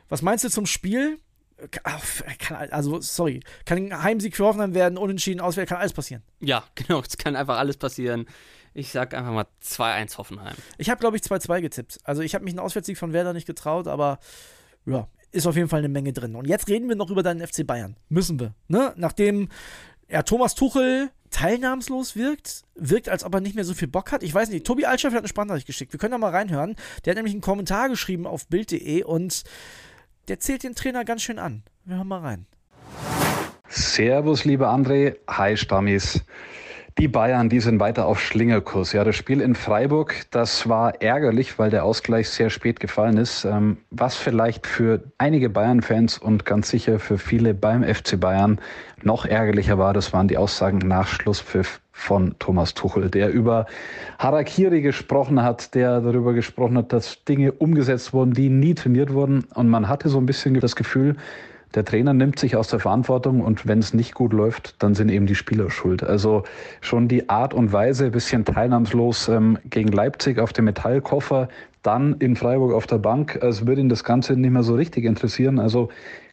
Was 0.08 0.22
meinst 0.22 0.44
du 0.44 0.48
zum 0.48 0.64
Spiel? 0.64 1.18
Also, 2.70 3.00
sorry, 3.00 3.40
kann 3.64 3.78
ein 3.78 4.02
Heimsieg 4.02 4.36
für 4.36 4.44
Hoffenheim 4.44 4.74
werden, 4.74 4.98
unentschieden, 4.98 5.40
auswärts, 5.40 5.68
kann 5.68 5.78
alles 5.78 5.92
passieren. 5.92 6.22
Ja, 6.40 6.64
genau, 6.74 7.00
es 7.00 7.16
kann 7.16 7.36
einfach 7.36 7.58
alles 7.58 7.76
passieren. 7.76 8.26
Ich 8.74 8.90
sag 8.90 9.12
einfach 9.14 9.32
mal 9.32 9.46
2-1 9.62 10.16
Hoffenheim. 10.16 10.54
Ich 10.78 10.88
habe, 10.88 10.98
glaube 10.98 11.16
ich, 11.16 11.22
2-2 11.22 11.60
getippt. 11.60 11.98
Also, 12.04 12.22
ich 12.22 12.34
habe 12.34 12.44
mich 12.44 12.52
einen 12.52 12.60
Auswärtssieg 12.60 12.96
von 12.96 13.12
Werder 13.12 13.32
nicht 13.32 13.46
getraut, 13.46 13.86
aber 13.86 14.18
ja, 14.86 15.08
ist 15.30 15.46
auf 15.46 15.56
jeden 15.56 15.68
Fall 15.68 15.80
eine 15.80 15.88
Menge 15.88 16.12
drin. 16.12 16.36
Und 16.36 16.46
jetzt 16.46 16.68
reden 16.68 16.88
wir 16.88 16.96
noch 16.96 17.10
über 17.10 17.22
deinen 17.22 17.46
FC 17.46 17.66
Bayern. 17.66 17.96
Müssen 18.08 18.40
wir. 18.40 18.54
Ne? 18.68 18.92
Nachdem 18.96 19.48
ja, 20.08 20.22
Thomas 20.22 20.54
Tuchel 20.54 21.10
teilnahmslos 21.30 22.14
wirkt, 22.14 22.64
wirkt, 22.74 23.08
als 23.08 23.24
ob 23.24 23.34
er 23.34 23.40
nicht 23.40 23.54
mehr 23.54 23.64
so 23.64 23.72
viel 23.72 23.88
Bock 23.88 24.12
hat. 24.12 24.22
Ich 24.22 24.34
weiß 24.34 24.50
nicht, 24.50 24.66
Tobi 24.66 24.84
Altschef 24.84 25.12
hat 25.12 25.20
eine 25.20 25.28
Sprachnachricht 25.28 25.66
geschickt. 25.66 25.92
Wir 25.92 25.98
können 25.98 26.12
da 26.12 26.18
mal 26.18 26.30
reinhören. 26.30 26.76
Der 27.04 27.12
hat 27.12 27.16
nämlich 27.16 27.32
einen 27.32 27.40
Kommentar 27.40 27.88
geschrieben 27.88 28.26
auf 28.26 28.46
Bild.de 28.46 29.04
und 29.04 29.42
der 30.28 30.40
zählt 30.40 30.62
den 30.62 30.74
Trainer 30.74 31.04
ganz 31.04 31.22
schön 31.22 31.38
an. 31.38 31.62
Wir 31.84 31.96
hören 31.96 32.08
mal 32.08 32.20
rein. 32.20 32.46
Servus, 33.68 34.44
lieber 34.44 34.68
André. 34.68 35.16
Hi, 35.28 35.56
Stammis. 35.56 36.24
Die 36.98 37.08
Bayern, 37.08 37.48
die 37.48 37.60
sind 37.60 37.80
weiter 37.80 38.06
auf 38.06 38.20
Schlingerkurs. 38.20 38.92
Ja, 38.92 39.02
das 39.02 39.16
Spiel 39.16 39.40
in 39.40 39.54
Freiburg, 39.54 40.14
das 40.30 40.68
war 40.68 41.00
ärgerlich, 41.00 41.58
weil 41.58 41.70
der 41.70 41.84
Ausgleich 41.84 42.28
sehr 42.28 42.50
spät 42.50 42.80
gefallen 42.80 43.16
ist. 43.16 43.44
Ähm, 43.46 43.78
was 43.90 44.16
vielleicht 44.16 44.66
für 44.66 45.02
einige 45.16 45.48
Bayern-Fans 45.48 46.18
und 46.18 46.44
ganz 46.44 46.68
sicher 46.68 46.98
für 46.98 47.16
viele 47.16 47.54
beim 47.54 47.82
FC 47.82 48.20
Bayern 48.20 48.60
noch 49.02 49.24
ärgerlicher 49.24 49.78
war, 49.78 49.94
das 49.94 50.12
waren 50.12 50.28
die 50.28 50.36
Aussagen 50.36 50.78
nach 50.78 51.08
Schlusspfiff 51.08 51.80
von 51.92 52.34
Thomas 52.38 52.74
Tuchel, 52.74 53.08
der 53.08 53.30
über 53.30 53.66
Harakiri 54.18 54.82
gesprochen 54.82 55.42
hat, 55.42 55.74
der 55.74 56.00
darüber 56.02 56.34
gesprochen 56.34 56.76
hat, 56.76 56.92
dass 56.92 57.24
Dinge 57.24 57.52
umgesetzt 57.52 58.12
wurden, 58.12 58.34
die 58.34 58.50
nie 58.50 58.74
trainiert 58.74 59.14
wurden. 59.14 59.44
Und 59.54 59.68
man 59.68 59.88
hatte 59.88 60.10
so 60.10 60.18
ein 60.18 60.26
bisschen 60.26 60.60
das 60.60 60.76
Gefühl, 60.76 61.16
der 61.74 61.84
Trainer 61.84 62.12
nimmt 62.12 62.38
sich 62.38 62.56
aus 62.56 62.68
der 62.68 62.80
Verantwortung 62.80 63.40
und 63.40 63.66
wenn 63.66 63.78
es 63.78 63.94
nicht 63.94 64.14
gut 64.14 64.32
läuft, 64.32 64.82
dann 64.82 64.94
sind 64.94 65.10
eben 65.10 65.26
die 65.26 65.34
Spieler 65.34 65.70
schuld. 65.70 66.02
Also 66.02 66.44
schon 66.80 67.08
die 67.08 67.28
Art 67.28 67.54
und 67.54 67.72
Weise, 67.72 68.10
bisschen 68.10 68.44
teilnahmslos 68.44 69.28
ähm, 69.28 69.58
gegen 69.64 69.90
Leipzig 69.90 70.38
auf 70.38 70.52
dem 70.52 70.66
Metallkoffer, 70.66 71.48
dann 71.82 72.14
in 72.18 72.36
Freiburg 72.36 72.72
auf 72.72 72.86
der 72.86 72.98
Bank, 72.98 73.38
als 73.42 73.66
würde 73.66 73.80
ihn 73.80 73.88
das 73.88 74.04
Ganze 74.04 74.34
nicht 74.34 74.50
mehr 74.50 74.62
so 74.62 74.74
richtig 74.74 75.04
interessieren. 75.04 75.58
Also 75.58 75.88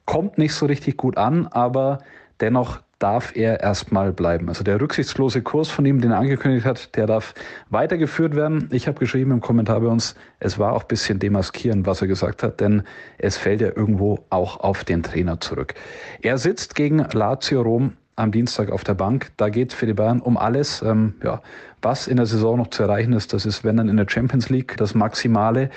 kommt 0.06 0.38
nicht 0.38 0.54
so 0.54 0.66
richtig 0.66 0.98
gut 0.98 1.18
an, 1.18 1.48
aber 1.48 2.00
dennoch 2.40 2.80
darf 3.00 3.36
er 3.36 3.62
erstmal 3.62 4.12
bleiben. 4.12 4.50
Also 4.50 4.64
der 4.64 4.80
rücksichtslose 4.80 5.42
Kurs 5.42 5.70
von 5.70 5.86
ihm, 5.86 6.02
den 6.02 6.12
er 6.12 6.20
angekündigt 6.20 6.66
hat, 6.66 6.96
der 6.96 7.08
darf 7.08 7.34
weitergeführt 7.70 8.36
werden. 8.36 8.70
Ich 8.72 8.88
habe 8.88 9.00
geschrieben 9.00 9.32
im 9.32 9.42
Kommentar 9.42 9.80
bei 9.80 9.88
uns, 9.88 10.16
es 10.40 10.60
war 10.60 10.74
auch 10.74 10.84
ein 10.84 10.88
bisschen 10.88 11.18
demaskieren, 11.18 11.86
was 11.86 12.02
er 12.02 12.08
gesagt 12.08 12.44
hat, 12.44 12.60
denn 12.60 12.84
es 13.18 13.38
fällt 13.38 13.62
ja 13.62 13.68
irgendwo 13.68 14.20
auch 14.30 14.60
auf 14.60 14.84
den 14.84 15.02
Trainer 15.02 15.40
zurück. 15.40 15.74
Er 16.22 16.38
sitzt 16.38 16.76
gegen 16.76 17.00
Lazio 17.00 17.62
Rom 17.62 17.94
am 18.18 18.32
Dienstag 18.32 18.72
auf 18.72 18.84
der 18.84 18.96
Bank. 18.96 19.32
Da 19.38 19.50
geht 19.50 19.70
es 19.70 19.76
für 19.76 19.86
die 19.86 19.94
Bayern 19.94 20.20
um 20.20 20.38
alles. 20.38 20.82
Ähm, 20.82 21.16
ja, 21.24 21.42
was 21.82 22.08
in 22.08 22.18
der 22.18 22.26
Saison 22.26 22.58
noch 22.58 22.68
zu 22.68 22.84
erreichen 22.84 23.14
ist, 23.14 23.32
das 23.32 23.46
ist, 23.46 23.64
wenn 23.64 23.78
dann 23.78 23.88
in 23.88 23.98
der 23.98 24.08
Champions 24.10 24.50
League 24.50 24.76
das 24.78 24.94
Maximale. 24.94 25.70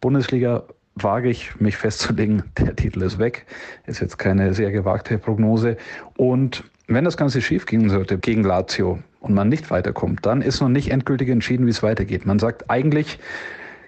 Bundesliga 0.00 0.64
wage 0.94 1.30
ich 1.30 1.60
mich 1.60 1.76
festzulegen, 1.76 2.44
der 2.58 2.76
Titel 2.76 3.02
ist 3.02 3.18
weg. 3.18 3.46
Ist 3.86 4.00
jetzt 4.00 4.18
keine 4.18 4.54
sehr 4.54 4.72
gewagte 4.72 5.18
Prognose. 5.18 5.76
Und 6.16 6.64
wenn 6.86 7.04
das 7.04 7.16
Ganze 7.16 7.40
schief 7.40 7.66
gehen 7.66 7.88
sollte 7.88 8.18
gegen 8.18 8.42
Lazio 8.42 8.98
und 9.20 9.34
man 9.34 9.48
nicht 9.48 9.70
weiterkommt, 9.70 10.26
dann 10.26 10.42
ist 10.42 10.60
noch 10.60 10.68
nicht 10.68 10.90
endgültig 10.90 11.28
entschieden, 11.28 11.66
wie 11.66 11.70
es 11.70 11.82
weitergeht. 11.82 12.26
Man 12.26 12.38
sagt 12.38 12.68
eigentlich, 12.68 13.18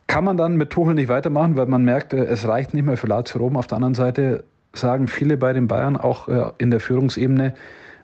kann 0.06 0.24
man 0.24 0.36
dann 0.36 0.56
mit 0.56 0.70
Tuchel 0.70 0.94
nicht 0.94 1.08
weitermachen, 1.08 1.56
weil 1.56 1.66
man 1.66 1.84
merkt, 1.84 2.12
äh, 2.12 2.24
es 2.24 2.46
reicht 2.46 2.74
nicht 2.74 2.84
mehr 2.84 2.96
für 2.96 3.06
Lazio 3.06 3.40
Rom. 3.40 3.56
Auf 3.56 3.66
der 3.66 3.76
anderen 3.76 3.94
Seite 3.94 4.44
sagen 4.74 5.08
viele 5.08 5.36
bei 5.36 5.52
den 5.52 5.68
Bayern, 5.68 5.96
auch 5.96 6.28
äh, 6.28 6.50
in 6.58 6.70
der 6.70 6.80
Führungsebene, 6.80 7.54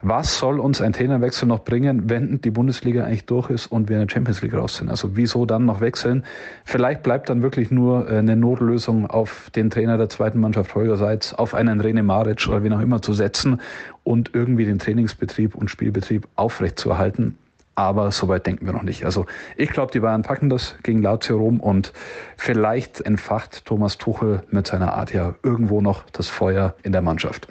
was 0.03 0.39
soll 0.39 0.61
uns 0.61 0.81
ein 0.81 0.93
Trainerwechsel 0.93 1.49
noch 1.49 1.65
bringen, 1.65 2.09
wenn 2.09 2.41
die 2.41 2.51
Bundesliga 2.51 3.05
eigentlich 3.05 3.27
durch 3.27 3.51
ist 3.51 3.67
und 3.67 3.89
wir 3.89 4.01
in 4.01 4.07
der 4.07 4.13
Champions 4.13 4.43
League 4.43 4.55
raus 4.55 4.77
sind? 4.77 4.91
Also 4.91 5.17
wieso 5.17 5.47
dann 5.47 5.67
noch 5.67 5.81
wechseln? 5.81 6.25
Vielleicht 6.65 7.03
bleibt 7.03 7.29
dann 7.29 7.43
wirklich 7.43 7.71
nur 7.71 8.09
äh, 8.09 8.19
eine 8.19 8.37
Notlösung 8.37 9.07
auf 9.07 9.51
den 9.55 9.71
Trainer 9.71 9.99
der 9.99 10.09
zweiten 10.09 10.41
Mannschaft 10.41 10.75
Holger 10.75 10.99
auf 11.37 11.55
einen 11.55 11.81
René 11.83 12.03
Maric 12.03 12.47
oder 12.49 12.63
wie 12.63 12.71
auch 12.71 12.81
immer 12.81 13.03
zu 13.03 13.13
setzen 13.13 13.61
und 14.05 14.35
irgendwie 14.35 14.65
den 14.65 14.79
Trainingsbetrieb 14.79 15.55
und 15.55 15.71
Spielbetrieb 15.71 16.29
aufrechtzuerhalten. 16.37 17.37
Aber 17.79 18.11
soweit 18.11 18.45
denken 18.45 18.67
wir 18.67 18.73
noch 18.73 18.83
nicht. 18.83 19.05
Also 19.05 19.27
ich 19.57 19.71
glaube, 19.71 19.93
die 19.93 20.01
Bayern 20.01 20.25
packen 20.25 20.51
das 20.51 20.75
gegen 20.83 21.01
Lazio 21.01 21.37
Rom 21.37 21.61
und 21.61 21.93
vielleicht 22.37 23.01
entfacht 23.01 23.65
Thomas 23.67 23.99
Tuchel 23.99 24.43
mit 24.51 24.67
seiner 24.67 24.95
Art 24.95 25.13
ja 25.13 25.37
irgendwo 25.45 25.81
noch 25.81 26.03
das 26.11 26.27
Feuer 26.27 26.75
in 26.83 26.91
der 26.91 27.03
Mannschaft. 27.03 27.47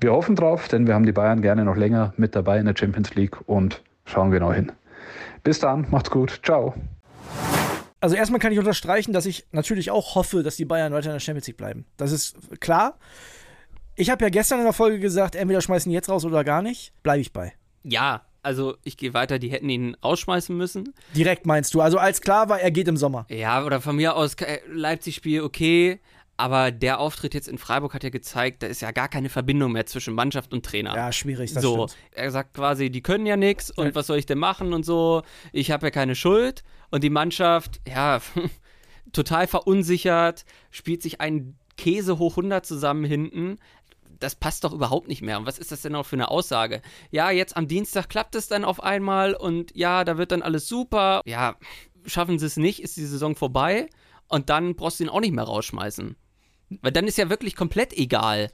Wir 0.00 0.12
hoffen 0.12 0.36
drauf, 0.36 0.68
denn 0.68 0.86
wir 0.86 0.94
haben 0.94 1.04
die 1.04 1.10
Bayern 1.10 1.42
gerne 1.42 1.64
noch 1.64 1.74
länger 1.74 2.14
mit 2.16 2.36
dabei 2.36 2.60
in 2.60 2.66
der 2.66 2.76
Champions 2.78 3.16
League 3.16 3.36
und 3.48 3.82
schauen 4.04 4.30
genau 4.30 4.52
hin. 4.52 4.70
Bis 5.42 5.58
dann, 5.58 5.86
macht's 5.90 6.10
gut, 6.12 6.38
ciao. 6.44 6.74
Also 8.00 8.14
erstmal 8.14 8.38
kann 8.38 8.52
ich 8.52 8.60
unterstreichen, 8.60 9.12
dass 9.12 9.26
ich 9.26 9.44
natürlich 9.50 9.90
auch 9.90 10.14
hoffe, 10.14 10.44
dass 10.44 10.54
die 10.54 10.66
Bayern 10.66 10.92
weiter 10.92 11.06
in 11.06 11.14
der 11.14 11.18
Champions 11.18 11.48
League 11.48 11.56
bleiben. 11.56 11.84
Das 11.96 12.12
ist 12.12 12.60
klar. 12.60 12.96
Ich 13.96 14.08
habe 14.08 14.24
ja 14.24 14.28
gestern 14.28 14.60
in 14.60 14.66
der 14.66 14.72
Folge 14.72 15.00
gesagt, 15.00 15.34
entweder 15.34 15.60
schmeißen 15.60 15.90
die 15.90 15.96
jetzt 15.96 16.08
raus 16.08 16.24
oder 16.24 16.44
gar 16.44 16.62
nicht. 16.62 16.92
Bleibe 17.02 17.22
ich 17.22 17.32
bei. 17.32 17.54
Ja, 17.82 18.22
also 18.44 18.76
ich 18.84 18.96
gehe 18.96 19.14
weiter, 19.14 19.38
die 19.38 19.48
hätten 19.48 19.68
ihn 19.68 19.96
ausschmeißen 20.00 20.56
müssen. 20.56 20.94
Direkt 21.14 21.46
meinst 21.46 21.74
du, 21.74 21.80
also 21.80 21.98
als 21.98 22.20
klar 22.20 22.48
war, 22.48 22.60
er 22.60 22.70
geht 22.70 22.88
im 22.88 22.96
Sommer. 22.96 23.26
Ja, 23.30 23.64
oder 23.64 23.80
von 23.80 23.96
mir 23.96 24.16
aus 24.16 24.34
äh, 24.34 24.58
Leipzig-Spiel, 24.68 25.42
okay. 25.42 26.00
Aber 26.36 26.72
der 26.72 26.98
Auftritt 26.98 27.32
jetzt 27.34 27.46
in 27.46 27.58
Freiburg 27.58 27.94
hat 27.94 28.02
ja 28.02 28.10
gezeigt, 28.10 28.64
da 28.64 28.66
ist 28.66 28.82
ja 28.82 28.90
gar 28.90 29.08
keine 29.08 29.28
Verbindung 29.28 29.70
mehr 29.70 29.86
zwischen 29.86 30.14
Mannschaft 30.14 30.52
und 30.52 30.66
Trainer. 30.66 30.94
Ja, 30.94 31.12
schwierig, 31.12 31.52
das 31.52 31.62
so, 31.62 31.86
stimmt. 31.86 32.02
er 32.12 32.30
sagt 32.32 32.54
quasi, 32.54 32.90
die 32.90 33.02
können 33.02 33.24
ja 33.24 33.36
nichts 33.36 33.70
und 33.70 33.86
ja. 33.86 33.94
was 33.94 34.08
soll 34.08 34.18
ich 34.18 34.26
denn 34.26 34.38
machen 34.38 34.72
und 34.72 34.84
so. 34.84 35.22
Ich 35.52 35.70
habe 35.70 35.86
ja 35.86 35.90
keine 35.90 36.16
Schuld. 36.16 36.64
Und 36.90 37.04
die 37.04 37.10
Mannschaft, 37.10 37.80
ja, 37.86 38.20
total 39.12 39.46
verunsichert, 39.46 40.44
spielt 40.70 41.02
sich 41.02 41.20
einen 41.20 41.56
Käse 41.76 42.18
hoch 42.18 42.32
100 42.32 42.66
zusammen 42.66 43.04
hinten 43.04 43.58
das 44.24 44.34
passt 44.34 44.64
doch 44.64 44.72
überhaupt 44.72 45.06
nicht 45.06 45.22
mehr. 45.22 45.38
Und 45.38 45.46
was 45.46 45.58
ist 45.58 45.70
das 45.70 45.82
denn 45.82 45.94
auch 45.94 46.06
für 46.06 46.16
eine 46.16 46.30
Aussage? 46.30 46.80
Ja, 47.10 47.30
jetzt 47.30 47.56
am 47.56 47.68
Dienstag 47.68 48.08
klappt 48.08 48.34
es 48.34 48.48
dann 48.48 48.64
auf 48.64 48.82
einmal 48.82 49.34
und 49.34 49.76
ja, 49.76 50.02
da 50.04 50.16
wird 50.16 50.32
dann 50.32 50.42
alles 50.42 50.66
super. 50.66 51.20
Ja, 51.26 51.56
schaffen 52.06 52.38
sie 52.38 52.46
es 52.46 52.56
nicht, 52.56 52.82
ist 52.82 52.96
die 52.96 53.04
Saison 53.04 53.36
vorbei 53.36 53.88
und 54.28 54.48
dann 54.48 54.76
brauchst 54.76 54.98
du 54.98 55.04
ihn 55.04 55.10
auch 55.10 55.20
nicht 55.20 55.34
mehr 55.34 55.44
rausschmeißen. 55.44 56.16
Weil 56.80 56.92
dann 56.92 57.06
ist 57.06 57.18
ja 57.18 57.28
wirklich 57.28 57.54
komplett 57.54 57.92
egal. 57.92 58.50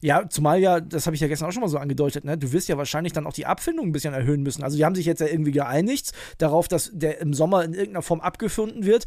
Ja, 0.00 0.28
zumal 0.28 0.60
ja, 0.60 0.80
das 0.80 1.06
habe 1.06 1.14
ich 1.14 1.20
ja 1.20 1.28
gestern 1.28 1.48
auch 1.48 1.52
schon 1.52 1.62
mal 1.62 1.68
so 1.68 1.78
angedeutet, 1.78 2.24
ne? 2.24 2.36
du 2.36 2.52
wirst 2.52 2.68
ja 2.68 2.76
wahrscheinlich 2.78 3.12
dann 3.12 3.26
auch 3.26 3.32
die 3.32 3.46
Abfindung 3.46 3.86
ein 3.86 3.92
bisschen 3.92 4.14
erhöhen 4.14 4.42
müssen. 4.42 4.62
Also 4.62 4.76
die 4.76 4.84
haben 4.84 4.94
sich 4.94 5.06
jetzt 5.06 5.20
ja 5.20 5.26
irgendwie 5.26 5.52
geeinigt 5.52 6.12
darauf, 6.38 6.68
dass 6.68 6.90
der 6.92 7.20
im 7.20 7.34
Sommer 7.34 7.64
in 7.64 7.74
irgendeiner 7.74 8.02
Form 8.02 8.20
abgefunden 8.20 8.84
wird. 8.84 9.04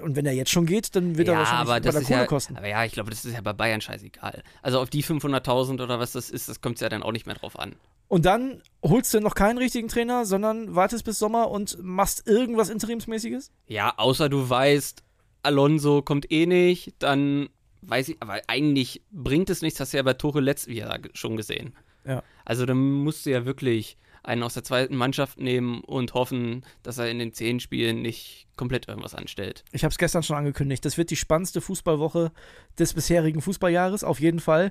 Und 0.00 0.16
wenn 0.16 0.26
er 0.26 0.32
jetzt 0.32 0.50
schon 0.50 0.66
geht, 0.66 0.94
dann 0.96 1.16
wird 1.16 1.28
ja, 1.28 1.34
er 1.34 1.38
wahrscheinlich 1.40 1.68
aber 1.68 1.80
das 1.80 1.94
bei 1.94 2.00
der 2.00 2.08
Kohle 2.08 2.20
ja, 2.20 2.26
kosten. 2.26 2.56
Aber 2.56 2.68
ja, 2.68 2.84
ich 2.84 2.92
glaube, 2.92 3.10
das 3.10 3.24
ist 3.24 3.34
ja 3.34 3.40
bei 3.40 3.52
Bayern 3.52 3.80
scheißegal. 3.80 4.42
Also 4.62 4.80
auf 4.80 4.90
die 4.90 5.04
500.000 5.04 5.82
oder 5.82 5.98
was 5.98 6.12
das 6.12 6.30
ist, 6.30 6.48
das 6.48 6.60
kommt 6.60 6.80
ja 6.80 6.88
dann 6.88 7.02
auch 7.02 7.12
nicht 7.12 7.26
mehr 7.26 7.36
drauf 7.36 7.58
an. 7.58 7.76
Und 8.08 8.26
dann 8.26 8.60
holst 8.82 9.14
du 9.14 9.20
noch 9.20 9.36
keinen 9.36 9.58
richtigen 9.58 9.86
Trainer, 9.86 10.26
sondern 10.26 10.74
wartest 10.74 11.04
bis 11.04 11.18
Sommer 11.18 11.48
und 11.48 11.78
machst 11.80 12.26
irgendwas 12.26 12.68
Interimsmäßiges? 12.68 13.52
Ja, 13.68 13.94
außer 13.96 14.28
du 14.28 14.50
weißt, 14.50 15.04
Alonso 15.42 16.02
kommt 16.02 16.30
eh 16.32 16.46
nicht, 16.46 16.94
dann 16.98 17.48
weiß 17.82 18.08
ich, 18.10 18.16
aber 18.20 18.40
eigentlich 18.46 19.02
bringt 19.10 19.50
es 19.50 19.62
nichts, 19.62 19.80
hast 19.80 19.92
du 19.92 19.96
ja 19.96 20.02
bei 20.02 20.14
Tore 20.14 20.40
letztes 20.40 20.74
Jahr 20.74 20.98
schon 21.14 21.36
gesehen. 21.36 21.74
Ja. 22.04 22.22
Also 22.44 22.66
dann 22.66 22.78
musst 22.78 23.26
du 23.26 23.30
ja 23.30 23.44
wirklich 23.44 23.98
einen 24.22 24.42
aus 24.42 24.54
der 24.54 24.64
zweiten 24.64 24.96
Mannschaft 24.96 25.40
nehmen 25.40 25.80
und 25.80 26.14
hoffen, 26.14 26.64
dass 26.82 26.98
er 26.98 27.10
in 27.10 27.18
den 27.18 27.32
zehn 27.32 27.60
Spielen 27.60 28.02
nicht 28.02 28.46
komplett 28.56 28.88
irgendwas 28.88 29.14
anstellt. 29.14 29.64
Ich 29.72 29.82
habe 29.82 29.92
es 29.92 29.98
gestern 29.98 30.22
schon 30.22 30.36
angekündigt. 30.36 30.84
Das 30.84 30.98
wird 30.98 31.10
die 31.10 31.16
spannendste 31.16 31.60
Fußballwoche 31.60 32.32
des 32.78 32.92
bisherigen 32.92 33.40
Fußballjahres, 33.40 34.04
auf 34.04 34.20
jeden 34.20 34.40
Fall. 34.40 34.70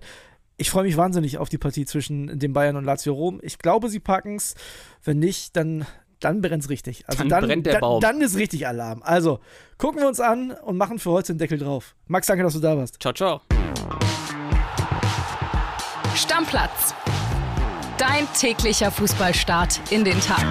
Ich 0.57 0.69
freue 0.69 0.83
mich 0.83 0.97
wahnsinnig 0.97 1.37
auf 1.37 1.49
die 1.49 1.57
Partie 1.57 1.85
zwischen 1.85 2.37
den 2.37 2.53
Bayern 2.53 2.75
und 2.75 2.83
Lazio 2.83 3.13
Rom. 3.13 3.39
Ich 3.41 3.57
glaube, 3.59 3.89
sie 3.89 4.01
packen 4.01 4.35
es. 4.35 4.55
Wenn 5.03 5.19
nicht, 5.19 5.55
dann 5.55 5.85
dann 6.19 6.41
brennt 6.41 6.63
es 6.63 6.69
richtig. 6.69 7.03
Also 7.07 7.19
dann, 7.19 7.29
dann, 7.29 7.45
brennt 7.45 7.65
der 7.65 7.79
Baum. 7.79 8.01
Dann, 8.01 8.17
dann 8.17 8.21
ist 8.25 8.37
richtig 8.37 8.67
Alarm. 8.67 9.01
Also, 9.03 9.39
gucken 9.77 10.01
wir 10.01 10.07
uns 10.07 10.19
an 10.19 10.51
und 10.51 10.77
machen 10.77 10.99
für 10.99 11.11
heute 11.11 11.33
den 11.33 11.37
Deckel 11.39 11.57
drauf. 11.57 11.95
Max, 12.07 12.27
danke, 12.27 12.43
dass 12.43 12.53
du 12.53 12.59
da 12.59 12.77
warst. 12.77 13.01
Ciao, 13.01 13.13
ciao. 13.13 13.41
Stammplatz. 16.15 16.93
Dein 17.97 18.27
täglicher 18.33 18.91
Fußballstart 18.91 19.91
in 19.91 20.03
den 20.03 20.19
Tag. 20.21 20.45